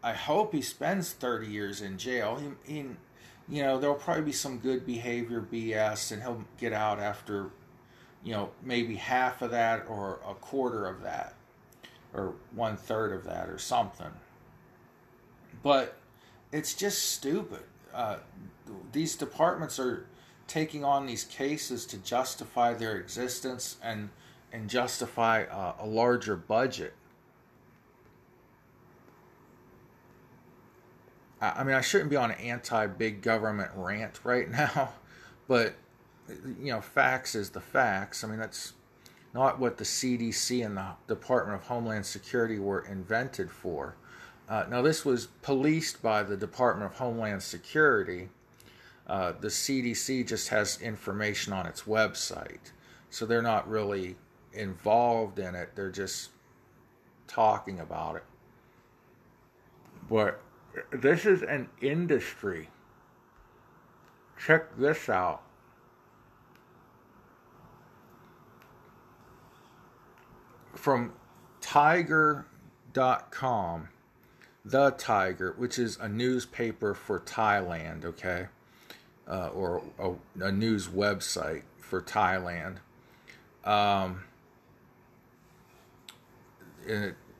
I 0.03 0.13
hope 0.13 0.53
he 0.53 0.63
spends 0.63 1.13
30 1.13 1.49
years 1.49 1.83
in 1.83 1.99
jail. 1.99 2.41
He, 2.65 2.73
he, 2.73 2.87
you 3.49 3.63
know, 3.63 3.79
there'll 3.79 3.97
probably 3.97 4.25
be 4.25 4.33
some 4.33 4.59
good 4.59 4.85
behavior 4.85 5.41
BS, 5.41 6.13
and 6.13 6.23
he'll 6.23 6.45
get 6.59 6.73
out 6.73 6.99
after, 6.99 7.51
you 8.25 8.33
know, 8.33 8.51
maybe 8.63 8.97
half 8.97 9.43
of 9.43 9.53
that 9.53 9.87
or 9.89 10.21
a 10.29 10.35
quarter 10.35 10.87
of 10.87 11.03
that, 11.03 11.35
or 12.13 12.35
one 12.55 12.77
third 12.77 13.13
of 13.13 13.25
that, 13.25 13.49
or 13.49 13.59
something. 13.59 14.11
But 15.63 15.97
it's 16.53 16.75
just 16.75 17.11
stupid. 17.11 17.63
Uh, 17.95 18.17
these 18.93 19.15
departments 19.17 19.79
are 19.79 20.07
taking 20.49 20.85
on 20.85 21.07
these 21.07 21.25
cases 21.25 21.87
to 21.87 21.99
justify 21.99 22.75
their 22.75 22.97
existence 22.97 23.77
and 23.83 24.11
and 24.53 24.71
justify 24.71 25.43
uh, 25.45 25.75
a 25.81 25.87
larger 25.87 26.37
budget. 26.37 26.95
I 31.57 31.65
mean, 31.65 31.75
I 31.75 31.81
shouldn't 31.81 32.11
be 32.11 32.17
on 32.17 32.31
an 32.31 32.39
anti 32.41 32.87
big 32.87 33.23
government 33.23 33.71
rant 33.75 34.21
right 34.25 34.51
now, 34.53 34.93
but 35.49 35.75
you 36.29 36.73
know, 36.73 36.81
facts 36.81 37.35
is 37.35 37.51
the 37.51 37.61
facts. 37.61 38.25
I 38.25 38.29
mean, 38.29 38.39
that's 38.39 38.73
not 39.35 39.59
what 39.61 39.77
the 39.79 39.85
CDC 39.85 40.65
and 40.65 40.77
the 40.77 40.93
Department 41.09 41.61
of 41.61 41.67
Homeland 41.69 42.07
Security 42.07 42.59
were 42.59 42.81
invented 42.87 43.51
for. 43.51 43.97
Uh, 44.49 44.65
now, 44.71 44.83
this 44.83 45.05
was 45.05 45.27
policed 45.43 46.03
by 46.03 46.23
the 46.23 46.37
Department 46.37 46.91
of 46.91 46.99
Homeland 46.99 47.43
Security, 47.43 48.29
Uh, 49.07 49.33
the 49.41 49.49
CDC 49.49 50.27
just 50.27 50.49
has 50.49 50.81
information 50.83 51.53
on 51.53 51.67
its 51.67 51.83
website, 51.83 52.73
so 53.11 53.25
they're 53.27 53.43
not 53.43 53.69
really 53.69 54.17
involved 54.53 55.39
in 55.39 55.55
it. 55.55 55.71
They're 55.77 55.91
just 55.93 56.31
talking 57.29 57.79
about 57.81 58.17
it. 58.17 58.25
But 60.09 60.41
this 60.91 61.25
is 61.27 61.43
an 61.43 61.69
industry. 61.81 62.69
Check 64.39 64.77
this 64.77 65.09
out. 65.09 65.43
From 70.75 71.15
thaiger.com, 71.63 72.45
The 74.65 74.93
Thaiger, 74.93 75.57
which 75.57 75.79
is 75.79 75.97
a 76.01 76.09
newspaper 76.09 76.95
for 76.95 77.21
Thailand, 77.21 78.05
okay? 78.05 78.49
Uh, 79.27 79.49
or 79.49 79.83
a, 79.99 80.13
a, 80.45 80.53
news 80.53 80.87
website 80.87 81.63
for 81.79 82.01
Thailand. 82.01 82.77
Um, 83.65 84.23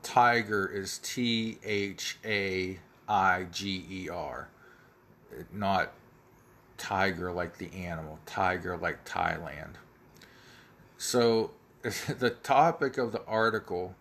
Thaiger 0.03 0.75
is 0.75 0.99
T 0.99 1.59
H 1.63 2.19
A 2.25 2.81
I 3.09 3.47
G 3.53 3.85
E 3.91 4.09
R, 4.09 4.49
not 5.53 5.93
tiger 6.79 7.33
like 7.33 7.59
the 7.59 7.73
animal, 7.73 8.19
Thaiger 8.27 8.81
like 8.81 9.05
Thailand. 9.05 9.75
So, 10.99 11.53
the 11.83 12.31
topic 12.31 12.99
of 12.99 13.13
the 13.13 13.25
article, 13.25 13.95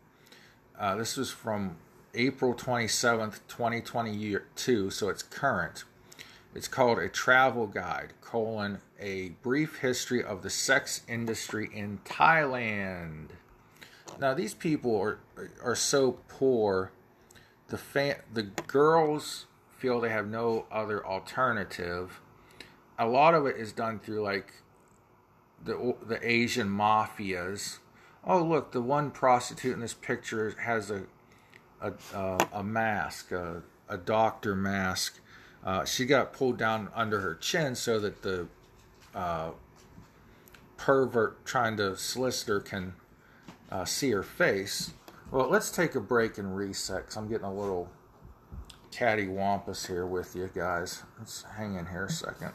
uh, 0.79 0.95
this 0.95 1.17
was 1.17 1.31
from 1.31 1.77
April 2.13 2.53
27th, 2.53 3.39
2022, 3.47 4.89
so 4.89 5.09
it's 5.09 5.23
current. 5.23 5.83
It's 6.53 6.69
called 6.69 6.99
A 6.99 7.09
Travel 7.09 7.67
Guide, 7.67 8.13
colon, 8.21 8.79
a 8.97 9.29
brief 9.43 9.79
history 9.79 10.23
of 10.23 10.41
the 10.41 10.49
sex 10.49 11.01
industry 11.07 11.69
in 11.73 11.99
Thailand. 12.05 13.27
Now 14.19 14.33
these 14.33 14.53
people 14.53 14.97
are 14.97 15.19
are 15.61 15.75
so 15.75 16.19
poor. 16.29 16.91
The 17.67 17.77
fan, 17.77 18.15
the 18.31 18.43
girls 18.43 19.45
feel 19.77 19.99
they 19.99 20.09
have 20.09 20.27
no 20.27 20.65
other 20.71 21.05
alternative. 21.05 22.21
A 22.97 23.07
lot 23.07 23.33
of 23.33 23.45
it 23.45 23.57
is 23.57 23.71
done 23.71 23.99
through 23.99 24.21
like 24.21 24.53
the 25.63 25.95
the 26.05 26.19
Asian 26.27 26.69
mafias. 26.69 27.79
Oh 28.23 28.43
look, 28.43 28.71
the 28.71 28.81
one 28.81 29.11
prostitute 29.11 29.73
in 29.73 29.79
this 29.79 29.93
picture 29.93 30.55
has 30.61 30.91
a 30.91 31.03
a 31.81 31.93
a, 32.13 32.47
a 32.53 32.63
mask, 32.63 33.31
a, 33.31 33.63
a 33.89 33.97
doctor 33.97 34.55
mask. 34.55 35.19
Uh, 35.63 35.83
she 35.83 36.05
got 36.05 36.31
pulled 36.31 36.57
down 36.57 36.89
under 36.93 37.19
her 37.21 37.33
chin 37.33 37.73
so 37.75 37.99
that 37.99 38.21
the 38.21 38.47
uh, 39.15 39.49
pervert 40.77 41.43
trying 41.45 41.77
to 41.77 41.97
solicit 41.97 42.47
her 42.47 42.59
can 42.59 42.93
uh, 43.71 43.85
see 43.85 44.11
her 44.11 44.23
face. 44.23 44.91
Well, 45.31 45.49
let's 45.49 45.71
take 45.71 45.95
a 45.95 45.99
break 45.99 46.37
and 46.37 46.55
reset 46.55 46.97
because 46.97 47.17
I'm 47.17 47.27
getting 47.27 47.45
a 47.45 47.53
little 47.53 47.89
cattywampus 48.91 49.87
here 49.87 50.05
with 50.05 50.35
you 50.35 50.49
guys. 50.53 51.03
Let's 51.19 51.43
hang 51.43 51.75
in 51.75 51.85
here 51.87 52.05
a 52.05 52.09
second. 52.09 52.51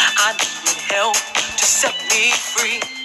I 0.00 0.32
need 0.32 0.78
help 0.92 1.14
to 1.14 1.64
set 1.64 1.94
me 2.10 2.32
free. 2.32 2.97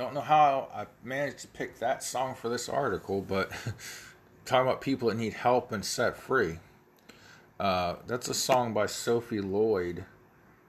Don't 0.00 0.14
know 0.14 0.22
how 0.22 0.70
I 0.74 0.86
managed 1.04 1.40
to 1.40 1.48
pick 1.48 1.78
that 1.80 2.02
song 2.02 2.34
for 2.34 2.48
this 2.48 2.70
article, 2.70 3.20
but 3.20 3.50
talking 4.46 4.66
about 4.66 4.80
people 4.80 5.10
that 5.10 5.18
need 5.18 5.34
help 5.34 5.72
and 5.72 5.84
set 5.84 6.16
free. 6.16 6.56
Uh, 7.60 7.96
that's 8.06 8.26
a 8.26 8.32
song 8.32 8.72
by 8.72 8.86
Sophie 8.86 9.42
Lloyd. 9.42 10.06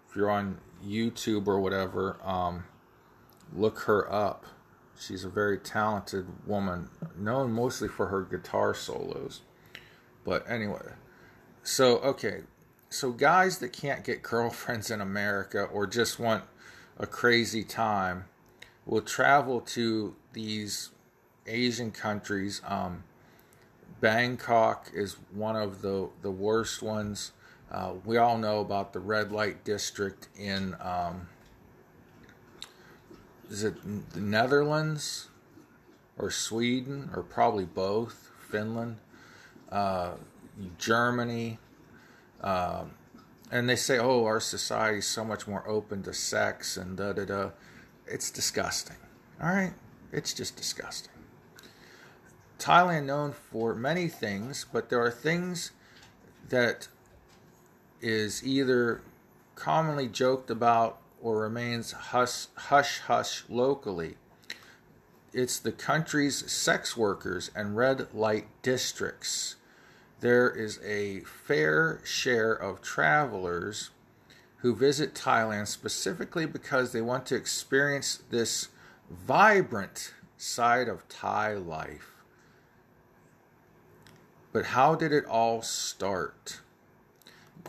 If 0.09 0.17
you're 0.17 0.29
on 0.29 0.57
YouTube 0.85 1.47
or 1.47 1.61
whatever, 1.61 2.17
um, 2.25 2.65
look 3.55 3.79
her 3.83 4.11
up. 4.11 4.47
She's 4.99 5.23
a 5.23 5.29
very 5.29 5.57
talented 5.57 6.27
woman, 6.45 6.89
known 7.17 7.53
mostly 7.53 7.87
for 7.87 8.07
her 8.07 8.23
guitar 8.23 8.73
solos. 8.73 9.43
But 10.25 10.43
anyway, 10.45 10.91
so 11.63 11.99
okay, 11.99 12.41
so 12.89 13.11
guys 13.11 13.59
that 13.59 13.71
can't 13.71 14.03
get 14.03 14.23
girlfriends 14.23 14.91
in 14.91 14.99
America 14.99 15.63
or 15.63 15.87
just 15.87 16.19
want 16.19 16.43
a 16.99 17.07
crazy 17.07 17.63
time 17.63 18.25
will 18.85 19.01
travel 19.01 19.61
to 19.61 20.15
these 20.33 20.89
Asian 21.47 21.91
countries. 21.91 22.61
Um, 22.67 23.03
Bangkok 23.99 24.89
is 24.93 25.17
one 25.31 25.55
of 25.55 25.81
the 25.81 26.09
the 26.21 26.31
worst 26.31 26.81
ones. 26.81 27.31
Uh, 27.71 27.93
we 28.03 28.17
all 28.17 28.37
know 28.37 28.59
about 28.59 28.93
the 28.93 28.99
red 28.99 29.31
light 29.31 29.63
district 29.63 30.27
in 30.37 30.75
um, 30.81 31.27
is 33.49 33.63
it 33.63 33.75
the 34.13 34.19
Netherlands 34.19 35.29
or 36.17 36.31
Sweden 36.31 37.09
or 37.15 37.23
probably 37.23 37.65
both 37.65 38.31
Finland, 38.49 38.97
uh, 39.71 40.11
Germany. 40.77 41.59
Um, 42.41 42.91
and 43.51 43.67
they 43.67 43.75
say, 43.75 43.97
oh, 43.97 44.25
our 44.25 44.39
society 44.39 44.99
is 44.99 45.07
so 45.07 45.25
much 45.25 45.47
more 45.47 45.67
open 45.67 46.03
to 46.03 46.13
sex 46.13 46.77
and 46.77 46.97
da 46.97 47.13
da 47.13 47.25
da. 47.25 47.49
It's 48.11 48.29
disgusting. 48.29 48.97
All 49.41 49.49
right? 49.49 49.73
It's 50.11 50.33
just 50.33 50.55
disgusting. 50.55 51.13
Thailand 52.59 53.05
known 53.05 53.31
for 53.31 53.73
many 53.73 54.07
things, 54.07 54.65
but 54.71 54.89
there 54.89 55.03
are 55.03 55.11
things 55.11 55.71
that 56.49 56.87
is 58.01 58.45
either 58.45 59.01
commonly 59.55 60.07
joked 60.07 60.49
about 60.49 60.99
or 61.21 61.41
remains 61.41 61.91
hush 61.91 62.47
hush 62.55 62.99
hush 62.99 63.43
locally. 63.49 64.15
It's 65.33 65.59
the 65.59 65.71
country's 65.71 66.51
sex 66.51 66.97
workers 66.97 67.51
and 67.55 67.77
red 67.77 68.13
light 68.13 68.47
districts 68.61 69.55
there 70.21 70.51
is 70.51 70.79
a 70.85 71.21
fair 71.21 71.99
share 72.05 72.53
of 72.53 72.81
travelers 72.81 73.89
who 74.61 74.75
visit 74.75 75.13
Thailand 75.13 75.67
specifically 75.67 76.45
because 76.45 76.91
they 76.91 77.01
want 77.01 77.25
to 77.27 77.35
experience 77.35 78.23
this 78.29 78.69
vibrant 79.09 80.13
side 80.37 80.87
of 80.87 81.07
Thai 81.09 81.53
life. 81.53 82.11
But 84.53 84.65
how 84.67 84.95
did 84.95 85.11
it 85.11 85.25
all 85.25 85.61
start? 85.61 86.59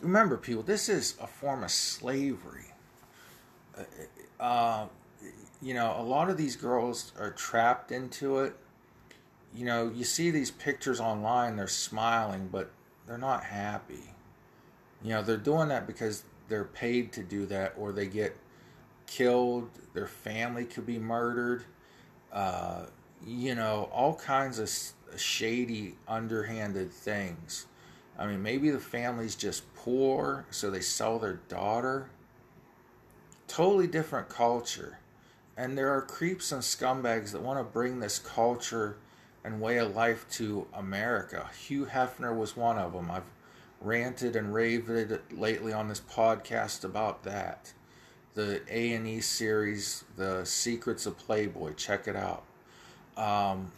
Remember, 0.00 0.36
people, 0.36 0.62
this 0.62 0.88
is 0.88 1.14
a 1.20 1.26
form 1.26 1.62
of 1.62 1.70
slavery. 1.70 2.72
Uh, 3.78 4.42
uh 4.42 4.86
you 5.60 5.74
know, 5.74 5.94
a 5.96 6.02
lot 6.02 6.28
of 6.28 6.36
these 6.36 6.56
girls 6.56 7.12
are 7.16 7.30
trapped 7.30 7.92
into 7.92 8.40
it 8.40 8.56
you 9.54 9.64
know, 9.64 9.90
you 9.94 10.04
see 10.04 10.30
these 10.30 10.50
pictures 10.50 11.00
online, 11.00 11.56
they're 11.56 11.68
smiling, 11.68 12.48
but 12.50 12.70
they're 13.06 13.18
not 13.18 13.44
happy. 13.44 14.14
You 15.02 15.10
know, 15.10 15.22
they're 15.22 15.36
doing 15.36 15.68
that 15.68 15.86
because 15.86 16.24
they're 16.52 16.64
paid 16.64 17.12
to 17.14 17.22
do 17.22 17.46
that, 17.46 17.72
or 17.78 17.92
they 17.92 18.06
get 18.06 18.36
killed, 19.06 19.70
their 19.94 20.06
family 20.06 20.66
could 20.66 20.84
be 20.84 20.98
murdered. 20.98 21.64
Uh, 22.30 22.84
you 23.26 23.54
know, 23.54 23.88
all 23.90 24.14
kinds 24.14 24.58
of 24.58 24.70
shady, 25.18 25.96
underhanded 26.06 26.92
things. 26.92 27.64
I 28.18 28.26
mean, 28.26 28.42
maybe 28.42 28.68
the 28.68 28.78
family's 28.78 29.34
just 29.34 29.62
poor, 29.74 30.44
so 30.50 30.70
they 30.70 30.82
sell 30.82 31.18
their 31.18 31.40
daughter. 31.48 32.10
Totally 33.48 33.86
different 33.86 34.28
culture. 34.28 34.98
And 35.56 35.78
there 35.78 35.88
are 35.88 36.02
creeps 36.02 36.52
and 36.52 36.60
scumbags 36.60 37.32
that 37.32 37.40
want 37.40 37.60
to 37.60 37.64
bring 37.64 38.00
this 38.00 38.18
culture 38.18 38.98
and 39.42 39.58
way 39.58 39.78
of 39.78 39.96
life 39.96 40.26
to 40.32 40.66
America. 40.74 41.48
Hugh 41.66 41.86
Hefner 41.86 42.36
was 42.36 42.58
one 42.58 42.76
of 42.76 42.92
them. 42.92 43.10
I've 43.10 43.22
ranted 43.84 44.36
and 44.36 44.54
raved 44.54 44.90
lately 45.30 45.72
on 45.72 45.88
this 45.88 46.00
podcast 46.00 46.84
about 46.84 47.22
that. 47.24 47.72
The 48.34 48.62
A 48.70 48.92
and 48.94 49.06
E 49.06 49.20
series, 49.20 50.04
The 50.16 50.44
Secrets 50.44 51.06
of 51.06 51.18
Playboy. 51.18 51.74
Check 51.74 52.08
it 52.08 52.16
out. 52.16 52.44
Um, 53.16 53.72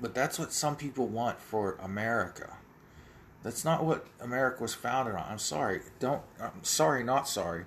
but 0.00 0.14
that's 0.14 0.38
what 0.38 0.52
some 0.52 0.76
people 0.76 1.06
want 1.06 1.38
for 1.38 1.76
America. 1.82 2.56
That's 3.42 3.64
not 3.64 3.84
what 3.84 4.06
America 4.20 4.62
was 4.62 4.74
founded 4.74 5.14
on. 5.14 5.26
I'm 5.28 5.38
sorry. 5.38 5.80
Don't. 5.98 6.22
I'm 6.40 6.62
sorry. 6.62 7.04
Not 7.04 7.28
sorry. 7.28 7.66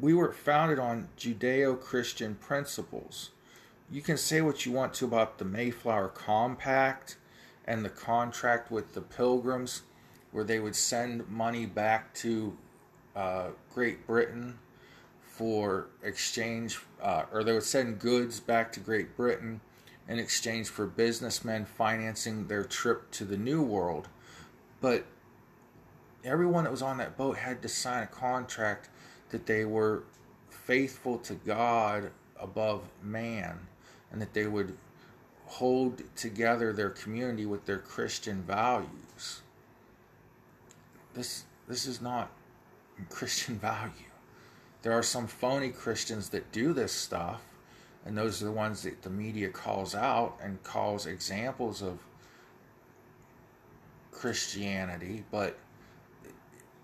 We 0.00 0.12
were 0.12 0.32
founded 0.32 0.78
on 0.78 1.08
Judeo-Christian 1.16 2.34
principles 2.36 3.30
you 3.92 4.00
can 4.00 4.16
say 4.16 4.40
what 4.40 4.64
you 4.64 4.72
want 4.72 4.94
to 4.94 5.04
about 5.04 5.36
the 5.36 5.44
Mayflower 5.44 6.08
Compact 6.08 7.16
and 7.66 7.84
the 7.84 7.90
contract 7.90 8.70
with 8.70 8.94
the 8.94 9.02
Pilgrims, 9.02 9.82
where 10.32 10.44
they 10.44 10.58
would 10.58 10.74
send 10.74 11.28
money 11.28 11.66
back 11.66 12.12
to 12.14 12.56
uh, 13.14 13.48
Great 13.72 14.06
Britain 14.06 14.58
for 15.22 15.86
exchange, 16.02 16.80
uh, 17.00 17.24
or 17.32 17.44
they 17.44 17.52
would 17.52 17.62
send 17.62 17.98
goods 17.98 18.40
back 18.40 18.72
to 18.72 18.80
Great 18.80 19.16
Britain 19.16 19.60
in 20.08 20.18
exchange 20.18 20.68
for 20.68 20.86
businessmen 20.86 21.64
financing 21.64 22.46
their 22.48 22.64
trip 22.64 23.10
to 23.12 23.24
the 23.24 23.36
New 23.36 23.62
World. 23.62 24.08
But 24.80 25.04
everyone 26.24 26.64
that 26.64 26.70
was 26.70 26.82
on 26.82 26.98
that 26.98 27.16
boat 27.16 27.36
had 27.36 27.62
to 27.62 27.68
sign 27.68 28.02
a 28.02 28.06
contract 28.06 28.88
that 29.30 29.46
they 29.46 29.64
were 29.64 30.02
faithful 30.50 31.18
to 31.18 31.34
God 31.34 32.10
above 32.38 32.82
man 33.02 33.58
and 34.10 34.20
that 34.20 34.34
they 34.34 34.46
would 34.46 34.76
hold 35.46 36.02
together 36.16 36.72
their 36.72 36.90
community 36.90 37.46
with 37.46 37.66
their 37.66 37.78
Christian 37.78 38.42
values. 38.42 39.42
This 41.14 41.44
this 41.68 41.86
is 41.86 42.00
not 42.00 42.30
Christian 43.08 43.58
value. 43.58 44.10
There 44.82 44.92
are 44.92 45.02
some 45.02 45.26
phony 45.26 45.70
Christians 45.70 46.30
that 46.30 46.50
do 46.50 46.72
this 46.72 46.92
stuff, 46.92 47.42
and 48.04 48.18
those 48.18 48.42
are 48.42 48.46
the 48.46 48.52
ones 48.52 48.82
that 48.82 49.02
the 49.02 49.10
media 49.10 49.48
calls 49.48 49.94
out 49.94 50.36
and 50.42 50.62
calls 50.64 51.06
examples 51.06 51.82
of 51.82 52.00
Christianity, 54.10 55.24
but 55.30 55.56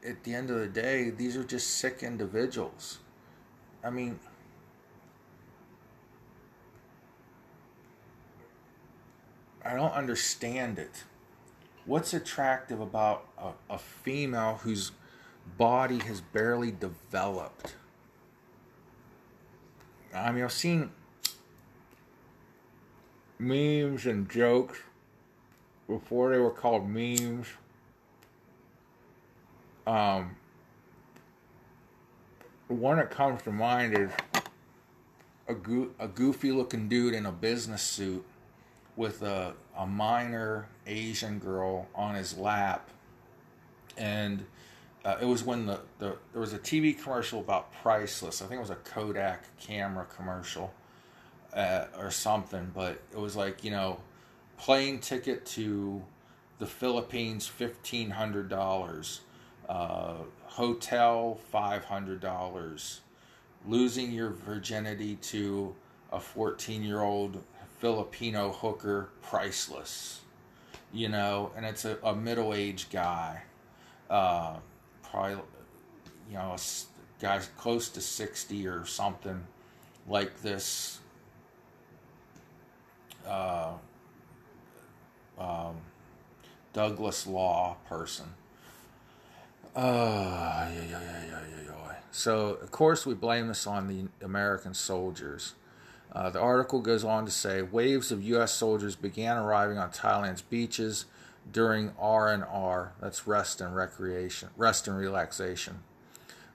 at 0.07 0.23
the 0.25 0.35
end 0.35 0.51
of 0.51 0.59
the 0.59 0.69
day, 0.69 1.11
these 1.11 1.37
are 1.37 1.45
just 1.45 1.77
sick 1.77 2.03
individuals. 2.03 2.99
I 3.83 3.91
mean, 3.91 4.19
I 9.64 9.75
don't 9.75 9.93
understand 9.93 10.79
it. 10.79 11.05
What's 11.88 12.12
attractive 12.12 12.83
about 12.83 13.27
a, 13.38 13.53
a 13.70 13.79
female 13.79 14.61
whose 14.62 14.92
body 15.57 16.01
has 16.01 16.20
barely 16.20 16.70
developed? 16.70 17.77
I 20.14 20.31
mean, 20.31 20.44
I've 20.44 20.53
seen 20.53 20.90
memes 23.38 24.05
and 24.05 24.29
jokes 24.29 24.81
before 25.87 26.31
they 26.31 26.37
were 26.37 26.51
called 26.51 26.87
memes. 26.87 27.46
Um, 29.87 30.37
one 32.66 32.98
that 32.98 33.11
comes 33.11 33.40
to 33.44 33.51
mind 33.51 33.96
is 33.96 34.11
a, 35.48 35.55
go- 35.55 35.88
a 35.98 36.07
goofy 36.07 36.53
looking 36.53 36.87
dude 36.90 37.14
in 37.14 37.24
a 37.24 37.33
business 37.33 37.81
suit 37.81 38.27
with 38.99 39.23
a, 39.23 39.55
a 39.77 39.87
minor 39.87 40.67
Asian 40.85 41.39
girl 41.39 41.87
on 41.95 42.17
his 42.17 42.37
lap. 42.37 42.91
And 43.97 44.45
uh, 45.05 45.19
it 45.23 45.25
was 45.25 45.45
when 45.45 45.67
the, 45.67 45.79
the 46.01 46.17
there 46.33 46.41
was 46.41 46.53
a 46.53 46.59
TV 46.59 47.01
commercial 47.01 47.39
about 47.39 47.73
priceless. 47.81 48.43
I 48.43 48.47
think 48.47 48.59
it 48.59 48.61
was 48.61 48.71
a 48.71 48.75
Kodak 48.75 49.57
camera 49.61 50.05
commercial 50.17 50.75
uh, 51.55 51.85
or 51.97 52.11
something, 52.11 52.73
but 52.75 53.01
it 53.13 53.19
was 53.19 53.37
like, 53.37 53.63
you 53.63 53.71
know, 53.71 54.01
plane 54.59 54.99
ticket 54.99 55.47
to 55.47 56.03
the 56.59 56.67
Philippines, 56.67 57.47
fifteen 57.47 58.11
hundred 58.11 58.49
dollars. 58.49 59.21
Uh, 59.69 60.15
hotel, 60.47 61.39
five 61.53 61.85
hundred 61.85 62.21
dollars. 62.21 63.03
Losing 63.65 64.11
your 64.11 64.31
virginity 64.31 65.15
to 65.17 65.77
a 66.11 66.19
fourteen-year-old 66.19 67.41
Filipino 67.79 68.53
hooker, 68.53 69.11
priceless. 69.23 70.21
You 70.93 71.09
know, 71.09 71.53
and 71.57 71.67
it's 71.67 71.85
a, 71.85 71.99
a 72.03 72.14
middle-aged 72.14 72.91
guy, 72.91 73.43
uh, 74.09 74.57
probably, 75.03 75.43
you 76.31 76.35
know, 76.35 76.57
a 76.57 76.59
guy 77.21 77.41
close 77.59 77.91
to 77.91 78.01
sixty 78.01 78.67
or 78.67 78.87
something, 78.87 79.47
like 80.09 80.41
this. 80.41 80.99
Uh, 83.27 83.73
um, 85.38 85.77
Douglas 86.73 87.27
Law 87.27 87.77
person. 87.87 88.27
Uh, 89.77 90.71
yeah, 90.73 90.83
yeah, 90.88 91.01
yeah, 91.01 91.25
yeah, 91.31 91.41
yeah. 91.67 91.95
So, 92.11 92.55
of 92.55 92.71
course, 92.71 93.05
we 93.05 93.14
blame 93.14 93.49
this 93.49 93.67
on 93.67 93.87
the 93.87 94.09
American 94.25 94.75
soldiers. 94.75 95.55
Uh, 96.12 96.31
the 96.31 96.40
article 96.40 96.81
goes 96.81 97.05
on 97.05 97.25
to 97.25 97.31
say 97.31 97.62
waves 97.62 98.11
of 98.11 98.23
U.S. 98.23 98.53
soldiers 98.53 98.97
began 98.97 99.37
arriving 99.37 99.79
on 99.79 99.90
Thailand's 99.90 100.42
beaches 100.42 101.05
during 101.53 101.92
R&R, 101.99 102.92
that's 103.01 103.27
rest 103.27 103.61
and 103.61 103.75
recreation, 103.75 104.51
rest 104.57 104.88
and 104.88 104.97
relaxation. 104.97 105.81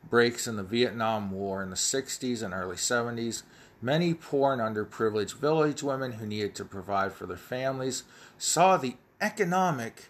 Breaks 0.09 0.47
in 0.47 0.55
the 0.55 0.63
Vietnam 0.63 1.31
War 1.31 1.63
in 1.63 1.69
the 1.69 1.75
60s 1.75 2.43
and 2.43 2.53
early 2.53 2.75
70s. 2.75 3.43
Many 3.81 4.13
poor 4.13 4.53
and 4.53 4.61
underprivileged 4.61 5.35
village 5.35 5.83
women 5.83 6.13
who 6.13 6.25
needed 6.25 6.55
to 6.55 6.65
provide 6.65 7.13
for 7.13 7.25
their 7.25 7.37
families 7.37 8.03
saw 8.37 8.77
the 8.77 8.95
economic 9.19 10.09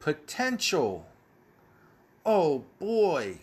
potential. 0.00 1.06
Oh 2.24 2.64
boy, 2.78 3.38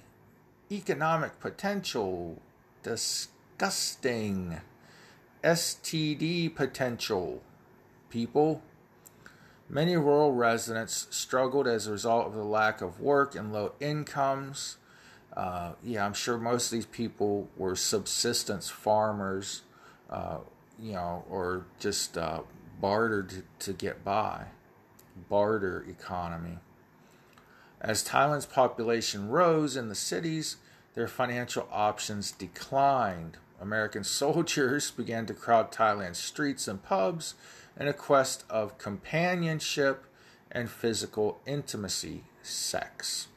economic 0.71 1.39
potential. 1.39 2.41
Disgusting. 2.81 4.61
STD 5.43 6.53
potential. 6.53 7.41
People. 8.09 8.61
Many 9.69 9.95
rural 9.95 10.33
residents 10.33 11.07
struggled 11.11 11.67
as 11.67 11.85
a 11.85 11.91
result 11.91 12.27
of 12.27 12.33
the 12.33 12.43
lack 12.43 12.81
of 12.81 12.99
work 12.99 13.35
and 13.35 13.53
low 13.53 13.73
incomes. 13.79 14.77
Uh, 15.35 15.73
yeah, 15.83 16.05
I'm 16.05 16.13
sure 16.13 16.37
most 16.37 16.67
of 16.67 16.71
these 16.71 16.87
people 16.87 17.47
were 17.55 17.75
subsistence 17.75 18.69
farmers, 18.69 19.61
uh, 20.09 20.39
you 20.79 20.93
know, 20.93 21.23
or 21.29 21.65
just 21.79 22.17
uh, 22.17 22.41
bartered 22.81 23.29
to, 23.29 23.43
to 23.59 23.73
get 23.73 24.03
by. 24.03 24.45
Barter 25.29 25.85
economy. 25.87 26.57
As 27.79 28.03
Thailand's 28.03 28.45
population 28.45 29.29
rose 29.29 29.77
in 29.77 29.87
the 29.87 29.95
cities, 29.95 30.57
their 30.95 31.07
financial 31.07 31.67
options 31.71 32.31
declined. 32.31 33.37
American 33.61 34.03
soldiers 34.21 34.91
began 34.91 35.25
to 35.25 35.33
crowd 35.33 35.71
Thailand's 35.71 36.19
streets 36.19 36.67
and 36.67 36.83
pubs 36.83 37.35
in 37.79 37.87
a 37.87 37.93
quest 37.93 38.43
of 38.49 38.77
companionship 38.77 40.05
and 40.51 40.69
physical 40.69 41.39
intimacy, 41.45 42.23
sex. 42.41 43.27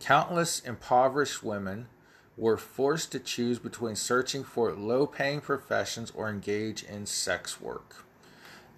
Countless 0.00 0.60
impoverished 0.60 1.42
women 1.42 1.88
were 2.36 2.56
forced 2.56 3.12
to 3.12 3.18
choose 3.18 3.58
between 3.58 3.96
searching 3.96 4.44
for 4.44 4.72
low 4.72 5.06
paying 5.06 5.40
professions 5.40 6.12
or 6.14 6.28
engage 6.28 6.82
in 6.82 7.06
sex 7.06 7.60
work. 7.60 8.04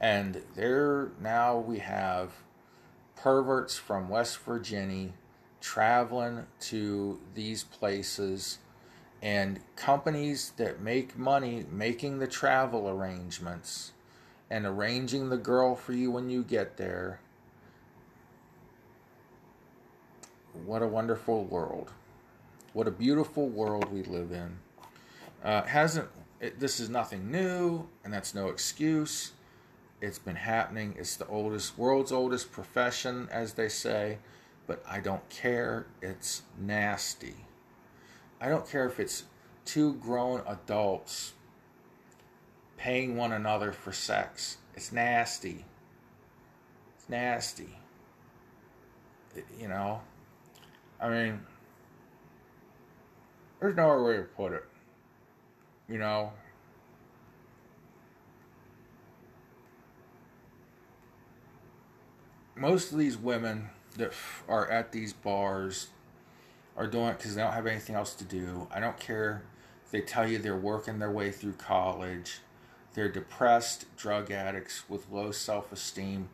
And 0.00 0.42
there 0.54 1.10
now 1.20 1.58
we 1.58 1.80
have 1.80 2.32
perverts 3.16 3.76
from 3.76 4.08
West 4.08 4.38
Virginia 4.38 5.10
traveling 5.60 6.46
to 6.60 7.18
these 7.34 7.64
places 7.64 8.58
and 9.22 9.60
companies 9.76 10.52
that 10.56 10.80
make 10.80 11.18
money 11.18 11.64
making 11.70 12.18
the 12.18 12.26
travel 12.26 12.88
arrangements 12.88 13.92
and 14.50 14.64
arranging 14.64 15.28
the 15.28 15.36
girl 15.36 15.74
for 15.74 15.92
you 15.92 16.10
when 16.10 16.30
you 16.30 16.42
get 16.42 16.76
there. 16.76 17.20
What 20.64 20.82
a 20.82 20.86
wonderful 20.86 21.44
world. 21.44 21.92
What 22.72 22.86
a 22.86 22.92
beautiful 22.92 23.48
world 23.48 23.92
we 23.92 24.02
live 24.02 24.32
in. 24.32 24.58
Uh, 25.42 25.62
hasn't 25.62 26.08
it, 26.40 26.60
this 26.60 26.78
is 26.78 26.88
nothing 26.88 27.30
new, 27.30 27.88
and 28.04 28.12
that's 28.12 28.34
no 28.34 28.48
excuse. 28.48 29.32
It's 30.00 30.18
been 30.18 30.36
happening. 30.36 30.94
It's 30.96 31.16
the 31.16 31.26
oldest, 31.26 31.76
world's 31.76 32.12
oldest 32.12 32.52
profession, 32.52 33.28
as 33.32 33.54
they 33.54 33.68
say, 33.68 34.18
but 34.66 34.84
I 34.88 35.00
don't 35.00 35.28
care. 35.28 35.86
It's 36.00 36.42
nasty. 36.56 37.47
I 38.40 38.48
don't 38.48 38.68
care 38.68 38.86
if 38.86 39.00
it's 39.00 39.24
two 39.64 39.94
grown 39.94 40.42
adults 40.46 41.32
paying 42.76 43.16
one 43.16 43.32
another 43.32 43.72
for 43.72 43.92
sex. 43.92 44.58
It's 44.74 44.92
nasty. 44.92 45.64
It's 46.96 47.08
nasty. 47.08 47.78
You 49.60 49.68
know, 49.68 50.00
I 51.00 51.08
mean, 51.08 51.40
there's 53.60 53.76
no 53.76 53.90
other 53.90 54.02
way 54.02 54.16
to 54.16 54.22
put 54.22 54.52
it. 54.52 54.64
You 55.88 55.98
know, 55.98 56.32
most 62.56 62.92
of 62.92 62.98
these 62.98 63.16
women 63.16 63.70
that 63.96 64.12
are 64.48 64.68
at 64.70 64.92
these 64.92 65.12
bars 65.12 65.88
are 66.78 66.86
doing 66.86 67.08
it 67.08 67.18
because 67.18 67.34
they 67.34 67.42
don't 67.42 67.52
have 67.52 67.66
anything 67.66 67.96
else 67.96 68.14
to 68.14 68.24
do. 68.24 68.66
I 68.72 68.80
don't 68.80 68.98
care 68.98 69.42
they 69.90 70.00
tell 70.00 70.28
you 70.28 70.38
they're 70.38 70.56
working 70.56 70.98
their 70.98 71.10
way 71.10 71.30
through 71.30 71.54
college. 71.54 72.40
They're 72.94 73.08
depressed 73.08 73.84
drug 73.96 74.30
addicts 74.30 74.88
with 74.88 75.10
low 75.10 75.30
self 75.30 75.72
esteem 75.72 76.28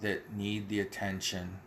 that 0.00 0.32
need 0.34 0.68
the 0.68 0.80
attention. 0.80 1.58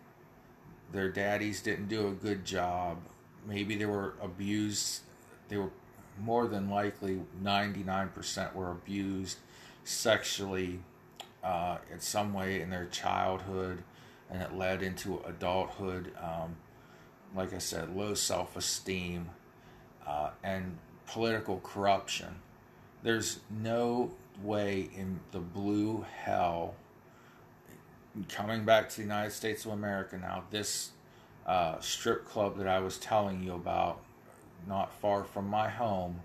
Their 0.92 1.10
daddies 1.10 1.62
didn't 1.62 1.88
do 1.88 2.08
a 2.08 2.12
good 2.12 2.46
job. 2.46 3.00
Maybe 3.48 3.76
they 3.76 3.86
were 3.86 4.14
abused. 4.22 5.02
They 5.50 5.58
were 5.58 5.72
more 6.20 6.48
than 6.48 6.70
likely 6.70 7.22
99% 7.44 8.54
were 8.54 8.72
abused 8.72 9.40
sexually 9.84 10.80
uh, 11.44 11.80
in 11.92 12.00
some 12.00 12.34
way 12.34 12.62
in 12.62 12.70
their 12.70 12.86
childhood 12.86 13.84
and 14.30 14.42
it 14.42 14.54
led 14.54 14.82
into 14.82 15.22
adulthood. 15.28 16.14
Um, 16.22 16.56
like 17.36 17.54
I 17.54 17.58
said, 17.58 17.96
low 17.96 18.14
self 18.14 18.56
esteem 18.56 19.30
uh, 20.08 20.32
and 20.44 20.78
political 21.08 21.60
corruption. 21.60 22.36
There's 23.02 23.40
no 23.50 24.12
way 24.42 24.90
in 24.96 25.20
the 25.32 25.40
blue 25.40 26.06
hell 26.24 26.76
coming 28.30 28.64
back 28.64 28.90
to 28.90 28.96
the 28.98 29.02
United 29.02 29.32
States 29.32 29.66
of 29.66 29.72
America 29.72 30.18
now, 30.18 30.44
this 30.52 30.92
uh, 31.46 31.80
strip 31.80 32.26
club 32.28 32.58
that 32.58 32.68
I 32.68 32.80
was 32.80 32.98
telling 32.98 33.44
you 33.44 33.54
about, 33.54 34.00
not 34.68 34.94
far 35.00 35.24
from 35.24 35.48
my 35.48 35.70
home, 35.70 36.22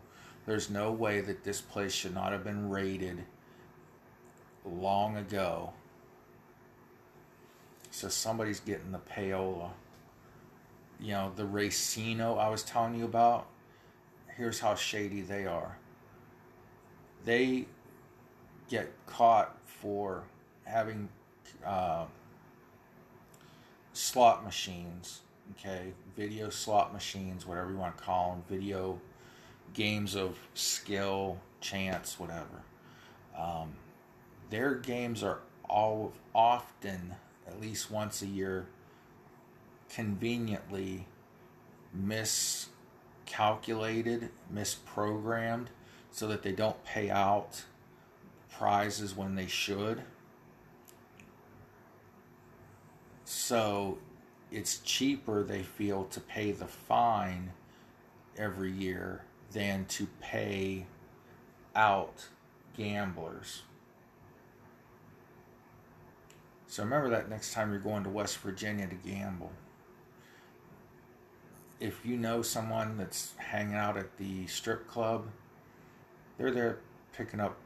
there's 0.46 0.70
no 0.70 0.92
way 0.92 1.20
that 1.20 1.44
this 1.44 1.60
place 1.60 1.92
should 1.92 2.14
not 2.14 2.32
have 2.32 2.44
been 2.44 2.70
raided 2.70 3.24
long 4.64 5.16
ago. 5.16 5.72
So 7.90 8.08
somebody's 8.08 8.60
getting 8.60 8.92
the 8.92 8.98
payola. 8.98 9.70
You 11.00 11.12
know, 11.12 11.32
the 11.34 11.44
racino 11.44 12.38
I 12.38 12.48
was 12.48 12.62
telling 12.62 12.94
you 12.94 13.04
about, 13.04 13.46
here's 14.36 14.60
how 14.60 14.74
shady 14.74 15.20
they 15.20 15.46
are. 15.46 15.78
They 17.24 17.66
get 18.68 18.90
caught 19.06 19.56
for 19.64 20.24
having 20.64 21.08
uh, 21.64 22.06
slot 23.92 24.44
machines, 24.44 25.20
okay, 25.52 25.92
video 26.16 26.50
slot 26.50 26.92
machines, 26.92 27.46
whatever 27.46 27.70
you 27.70 27.76
want 27.76 27.96
to 27.96 28.02
call 28.02 28.30
them, 28.30 28.42
video 28.48 29.00
games 29.74 30.16
of 30.16 30.36
skill, 30.54 31.38
chance, 31.60 32.18
whatever. 32.18 32.62
Um, 33.36 33.72
their 34.50 34.74
games 34.74 35.22
are 35.22 35.38
all 35.68 36.12
often, 36.34 37.14
at 37.46 37.60
least 37.60 37.90
once 37.90 38.22
a 38.22 38.26
year, 38.26 38.66
conveniently 39.88 41.06
miscalculated, 41.92 44.30
misprogrammed, 44.52 45.66
so 46.10 46.26
that 46.28 46.42
they 46.42 46.52
don't 46.52 46.82
pay 46.84 47.10
out 47.10 47.64
prizes 48.50 49.16
when 49.16 49.34
they 49.34 49.46
should. 49.46 50.02
So 53.24 53.98
it's 54.50 54.78
cheaper, 54.78 55.42
they 55.42 55.62
feel, 55.62 56.04
to 56.04 56.20
pay 56.20 56.52
the 56.52 56.66
fine 56.66 57.52
every 58.36 58.72
year 58.72 59.24
than 59.52 59.84
to 59.86 60.06
pay 60.20 60.86
out 61.74 62.28
gamblers. 62.76 63.62
So 66.66 66.82
remember 66.82 67.08
that 67.10 67.30
next 67.30 67.52
time 67.52 67.70
you're 67.70 67.80
going 67.80 68.04
to 68.04 68.10
West 68.10 68.38
Virginia 68.38 68.86
to 68.86 68.94
gamble. 68.94 69.52
If 71.80 72.04
you 72.04 72.16
know 72.16 72.42
someone 72.42 72.98
that's 72.98 73.34
hanging 73.36 73.74
out 73.74 73.96
at 73.96 74.16
the 74.18 74.46
strip 74.46 74.88
club, 74.88 75.26
they're 76.36 76.50
there 76.50 76.78
picking 77.16 77.40
up 77.40 77.56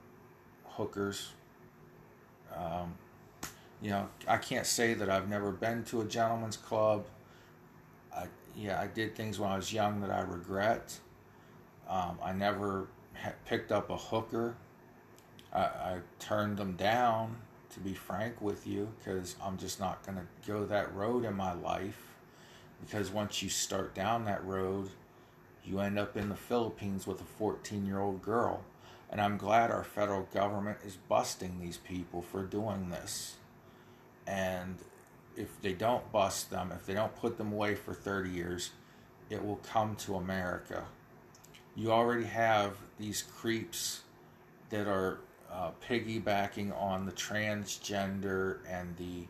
hookers. 0.64 1.32
Um, 2.54 2.94
you 3.80 3.90
know, 3.90 4.08
I 4.28 4.36
can't 4.36 4.66
say 4.66 4.94
that 4.94 5.08
I've 5.10 5.28
never 5.28 5.50
been 5.50 5.84
to 5.84 6.02
a 6.02 6.04
gentleman's 6.04 6.56
club. 6.56 7.06
I, 8.14 8.26
yeah, 8.56 8.80
I 8.80 8.86
did 8.86 9.16
things 9.16 9.38
when 9.40 9.50
I 9.50 9.56
was 9.56 9.72
young 9.72 10.00
that 10.02 10.10
I 10.10 10.20
regret. 10.20 10.98
Um, 11.88 12.18
I 12.22 12.32
never 12.32 12.88
picked 13.46 13.72
up 13.72 13.90
a 13.90 13.96
hooker. 13.96 14.54
I, 15.52 15.60
I 15.60 15.98
turned 16.18 16.58
them 16.58 16.74
down, 16.76 17.36
to 17.70 17.80
be 17.80 17.94
frank 17.94 18.40
with 18.40 18.66
you, 18.66 18.88
because 18.98 19.36
I'm 19.42 19.56
just 19.56 19.80
not 19.80 20.04
going 20.04 20.18
to 20.18 20.26
go 20.46 20.64
that 20.66 20.94
road 20.94 21.24
in 21.24 21.34
my 21.34 21.54
life. 21.54 22.11
Because 22.84 23.10
once 23.10 23.42
you 23.42 23.48
start 23.48 23.94
down 23.94 24.24
that 24.24 24.44
road, 24.44 24.90
you 25.64 25.80
end 25.80 25.98
up 25.98 26.16
in 26.16 26.28
the 26.28 26.36
Philippines 26.36 27.06
with 27.06 27.20
a 27.20 27.24
14 27.24 27.86
year 27.86 28.00
old 28.00 28.22
girl. 28.22 28.64
And 29.10 29.20
I'm 29.20 29.36
glad 29.36 29.70
our 29.70 29.84
federal 29.84 30.22
government 30.34 30.78
is 30.84 30.96
busting 31.08 31.60
these 31.60 31.76
people 31.76 32.22
for 32.22 32.42
doing 32.42 32.90
this 32.90 33.36
and 34.26 34.78
if 35.36 35.60
they 35.62 35.72
don't 35.72 36.10
bust 36.12 36.50
them, 36.50 36.72
if 36.72 36.86
they 36.86 36.94
don't 36.94 37.14
put 37.16 37.38
them 37.38 37.52
away 37.52 37.74
for 37.74 37.94
30 37.94 38.30
years, 38.30 38.70
it 39.30 39.44
will 39.44 39.56
come 39.56 39.96
to 39.96 40.16
America. 40.16 40.84
You 41.74 41.90
already 41.90 42.24
have 42.24 42.76
these 42.98 43.22
creeps 43.22 44.02
that 44.70 44.86
are 44.86 45.20
uh, 45.50 45.70
piggybacking 45.88 46.78
on 46.78 47.06
the 47.06 47.12
transgender 47.12 48.58
and 48.68 48.96
the 48.96 49.26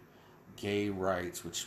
gay 0.56 0.88
rights, 0.88 1.44
which 1.44 1.66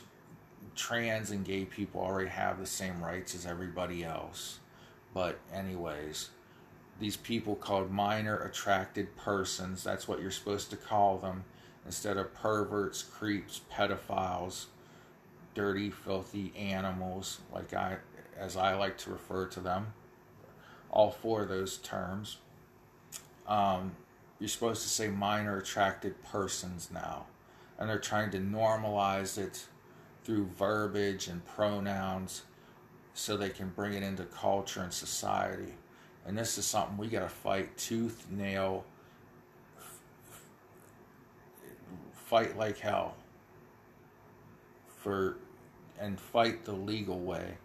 trans 0.75 1.31
and 1.31 1.45
gay 1.45 1.65
people 1.65 2.01
already 2.01 2.29
have 2.29 2.59
the 2.59 2.65
same 2.65 3.03
rights 3.03 3.33
as 3.33 3.45
everybody 3.45 4.03
else. 4.03 4.59
But, 5.13 5.39
anyways, 5.53 6.29
these 6.99 7.17
people 7.17 7.55
called 7.55 7.91
minor 7.91 8.37
attracted 8.37 9.15
persons, 9.15 9.83
that's 9.83 10.07
what 10.07 10.21
you're 10.21 10.31
supposed 10.31 10.69
to 10.71 10.77
call 10.77 11.17
them 11.17 11.45
instead 11.85 12.17
of 12.17 12.33
perverts, 12.33 13.03
creeps, 13.03 13.61
pedophiles, 13.71 14.65
dirty, 15.53 15.89
filthy 15.89 16.51
animals, 16.57 17.39
like 17.53 17.73
I, 17.73 17.97
as 18.37 18.57
I 18.57 18.75
like 18.75 18.97
to 18.99 19.11
refer 19.11 19.45
to 19.47 19.59
them. 19.59 19.93
All 20.89 21.11
four 21.11 21.43
of 21.43 21.49
those 21.49 21.77
terms. 21.77 22.37
Um, 23.47 23.95
you're 24.39 24.49
supposed 24.49 24.81
to 24.83 24.89
say 24.89 25.07
minor 25.07 25.57
attracted 25.57 26.21
persons 26.23 26.89
now, 26.91 27.27
and 27.77 27.89
they're 27.89 27.99
trying 27.99 28.31
to 28.31 28.39
normalize 28.39 29.37
it 29.37 29.65
through 30.25 30.45
verbiage 30.57 31.27
and 31.27 31.45
pronouns 31.45 32.41
so 33.13 33.37
they 33.37 33.49
can 33.49 33.69
bring 33.69 33.93
it 33.93 34.03
into 34.03 34.23
culture 34.25 34.81
and 34.81 34.91
society. 34.91 35.73
And 36.25 36.35
this 36.35 36.57
is 36.57 36.65
something 36.65 36.97
we 36.97 37.07
got 37.07 37.21
to 37.21 37.29
fight 37.29 37.77
tooth, 37.77 38.25
nail, 38.31 38.83
fight 42.13 42.57
like 42.57 42.79
hell 42.79 43.15
for 44.97 45.37
and 45.99 46.19
fight 46.19 46.65
the 46.65 46.73
legal 46.73 47.19
way. 47.19 47.57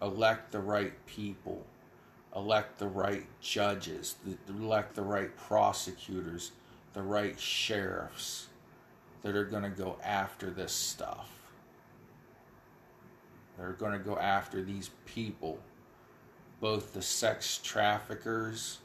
Elect 0.00 0.50
the 0.50 0.60
right 0.60 0.92
people. 1.06 1.64
Elect 2.34 2.78
the 2.78 2.88
right 2.88 3.26
judges. 3.40 4.16
Elect 4.48 4.94
the 4.94 5.02
right 5.02 5.36
prosecutors. 5.36 6.52
The 6.94 7.02
right 7.02 7.38
sheriffs 7.38 8.48
that 9.22 9.36
are 9.36 9.44
going 9.44 9.62
to 9.62 9.68
go 9.68 9.98
after 10.02 10.50
this 10.50 10.72
stuff 10.72 11.37
they're 13.58 13.72
going 13.72 13.92
to 13.92 13.98
go 13.98 14.16
after 14.18 14.62
these 14.62 14.90
people 15.04 15.58
both 16.60 16.92
the 16.94 17.02
sex 17.02 17.60
traffickers 17.62 18.78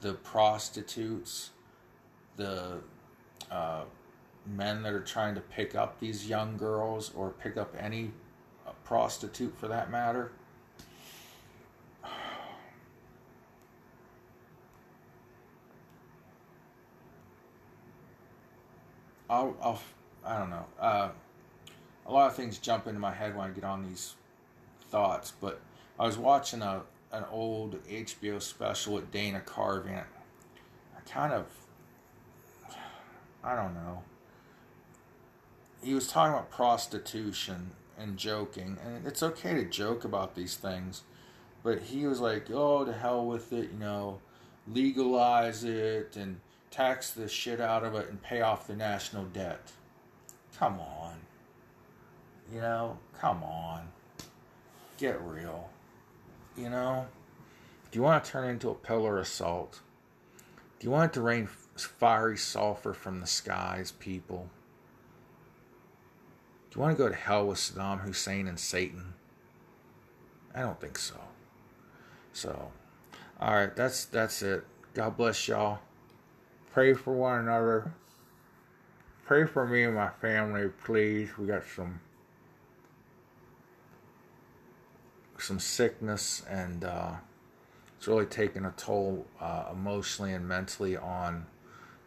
the 0.00 0.14
prostitutes 0.14 1.50
the 2.36 2.78
uh, 3.50 3.84
men 4.46 4.82
that 4.82 4.92
are 4.92 5.00
trying 5.00 5.34
to 5.34 5.40
pick 5.40 5.74
up 5.74 5.98
these 6.00 6.28
young 6.28 6.56
girls 6.56 7.10
or 7.14 7.30
pick 7.30 7.56
up 7.56 7.74
any 7.78 8.10
uh, 8.66 8.72
prostitute 8.84 9.56
for 9.58 9.68
that 9.68 9.90
matter. 9.90 10.32
I'll, 19.30 19.56
I'll 19.62 19.80
I 20.26 20.38
don't 20.38 20.50
know. 20.50 20.66
Uh, 20.80 21.08
a 22.06 22.12
lot 22.12 22.30
of 22.30 22.36
things 22.36 22.58
jump 22.58 22.86
into 22.86 23.00
my 23.00 23.12
head 23.12 23.36
when 23.36 23.50
I 23.50 23.52
get 23.52 23.64
on 23.64 23.86
these 23.86 24.14
thoughts, 24.90 25.32
but 25.40 25.60
I 25.98 26.06
was 26.06 26.18
watching 26.18 26.62
a 26.62 26.82
an 27.12 27.24
old 27.30 27.78
HBO 27.86 28.42
special 28.42 28.94
with 28.94 29.12
Dana 29.12 29.40
Carvey. 29.44 29.96
I 29.96 31.00
kind 31.08 31.32
of, 31.32 31.46
I 33.44 33.54
don't 33.54 33.72
know 33.74 34.02
he 35.84 35.94
was 35.94 36.08
talking 36.08 36.32
about 36.32 36.50
prostitution 36.50 37.72
and 37.98 38.16
joking, 38.16 38.78
and 38.84 39.06
it's 39.06 39.22
okay 39.22 39.54
to 39.54 39.64
joke 39.64 40.04
about 40.04 40.34
these 40.34 40.56
things, 40.56 41.02
but 41.62 41.82
he 41.82 42.06
was 42.06 42.20
like, 42.20 42.50
"Oh, 42.50 42.84
to 42.84 42.92
hell 42.92 43.24
with 43.26 43.52
it," 43.52 43.70
you 43.70 43.78
know, 43.78 44.20
legalize 44.66 45.62
it 45.62 46.16
and 46.16 46.40
tax 46.70 47.10
the 47.10 47.28
shit 47.28 47.60
out 47.60 47.84
of 47.84 47.94
it 47.94 48.08
and 48.08 48.20
pay 48.22 48.40
off 48.40 48.66
the 48.66 48.74
national 48.74 49.24
debt. 49.26 49.72
Come 50.58 50.80
on, 50.80 51.20
you 52.52 52.60
know, 52.60 52.98
come 53.18 53.42
on, 53.42 53.88
get 54.98 55.20
real, 55.22 55.68
you 56.56 56.68
know. 56.68 57.06
Do 57.90 57.98
you 57.98 58.02
want 58.02 58.24
to 58.24 58.30
turn 58.30 58.48
into 58.50 58.70
a 58.70 58.74
pillar 58.74 59.18
of 59.18 59.28
salt? 59.28 59.80
Do 60.78 60.86
you 60.86 60.90
want 60.90 61.12
it 61.12 61.14
to 61.14 61.22
rain 61.22 61.46
fiery 61.46 62.36
sulfur 62.36 62.92
from 62.92 63.20
the 63.20 63.26
skies, 63.26 63.92
people? 63.92 64.48
Do 66.70 66.78
you 66.78 66.82
want 66.82 66.96
to 66.96 67.02
go 67.02 67.08
to 67.08 67.14
hell 67.14 67.46
with 67.46 67.58
Saddam 67.58 68.00
Hussein 68.00 68.48
and 68.48 68.58
Satan? 68.58 69.14
I 70.54 70.60
don't 70.60 70.80
think 70.80 70.98
so. 70.98 71.20
So, 72.32 72.72
all 73.40 73.54
right, 73.54 73.74
that's 73.74 74.04
that's 74.06 74.42
it. 74.42 74.64
God 74.92 75.16
bless 75.16 75.46
y'all. 75.48 75.78
Pray 76.72 76.94
for 76.94 77.12
one 77.12 77.40
another. 77.40 77.92
Pray 79.24 79.46
for 79.46 79.66
me 79.66 79.84
and 79.84 79.94
my 79.94 80.10
family, 80.20 80.68
please. 80.84 81.38
We 81.38 81.46
got 81.46 81.62
some 81.64 82.00
some 85.44 85.60
sickness, 85.60 86.42
and 86.48 86.84
uh, 86.84 87.12
it's 87.98 88.08
really 88.08 88.26
taking 88.26 88.64
a 88.64 88.72
toll 88.76 89.26
uh, 89.40 89.66
emotionally 89.72 90.32
and 90.32 90.48
mentally 90.48 90.96
on 90.96 91.46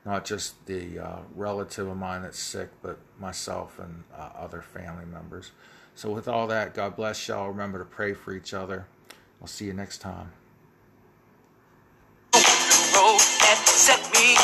not 0.06 0.26
just 0.26 0.66
the 0.66 1.00
uh, 1.00 1.20
relative 1.36 1.88
of 1.88 1.98
mine 1.98 2.24
that's 2.24 2.40
sick, 2.40 2.70
but 2.82 2.98
myself 3.20 3.80
and 3.80 4.04
uh, 4.18 4.30
other 4.36 4.62
family 4.62 5.06
members. 5.06 5.52
So, 5.96 6.12
with 6.12 6.28
all 6.28 6.48
that, 6.48 6.74
God 6.74 6.96
bless 6.96 7.28
y'all. 7.28 7.50
Remember 7.50 7.80
to 7.80 7.86
pray 7.86 8.14
for 8.14 8.34
each 8.34 8.54
other. 8.54 8.88
I'll 9.42 9.48
see 9.48 9.66
you 9.66 9.74
next 9.74 10.00
time. 10.00 10.32
road 12.34 13.20
that 13.42 13.62
set 13.66 14.02
me 14.14 14.36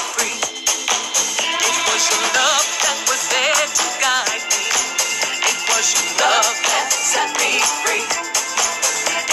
free. 7.85 8.32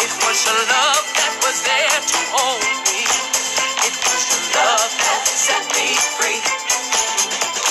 It 0.01 0.13
was 0.25 0.47
your 0.47 0.55
love 0.55 1.07
that 1.19 1.35
was 1.45 1.59
there 1.65 2.01
to 2.13 2.19
hold 2.33 2.63
me. 2.89 3.03
It 3.89 3.97
was 3.99 4.25
your 4.31 4.45
love 4.57 4.93
that 5.01 5.23
set 5.29 5.65
me 5.77 5.95
free. 6.19 6.60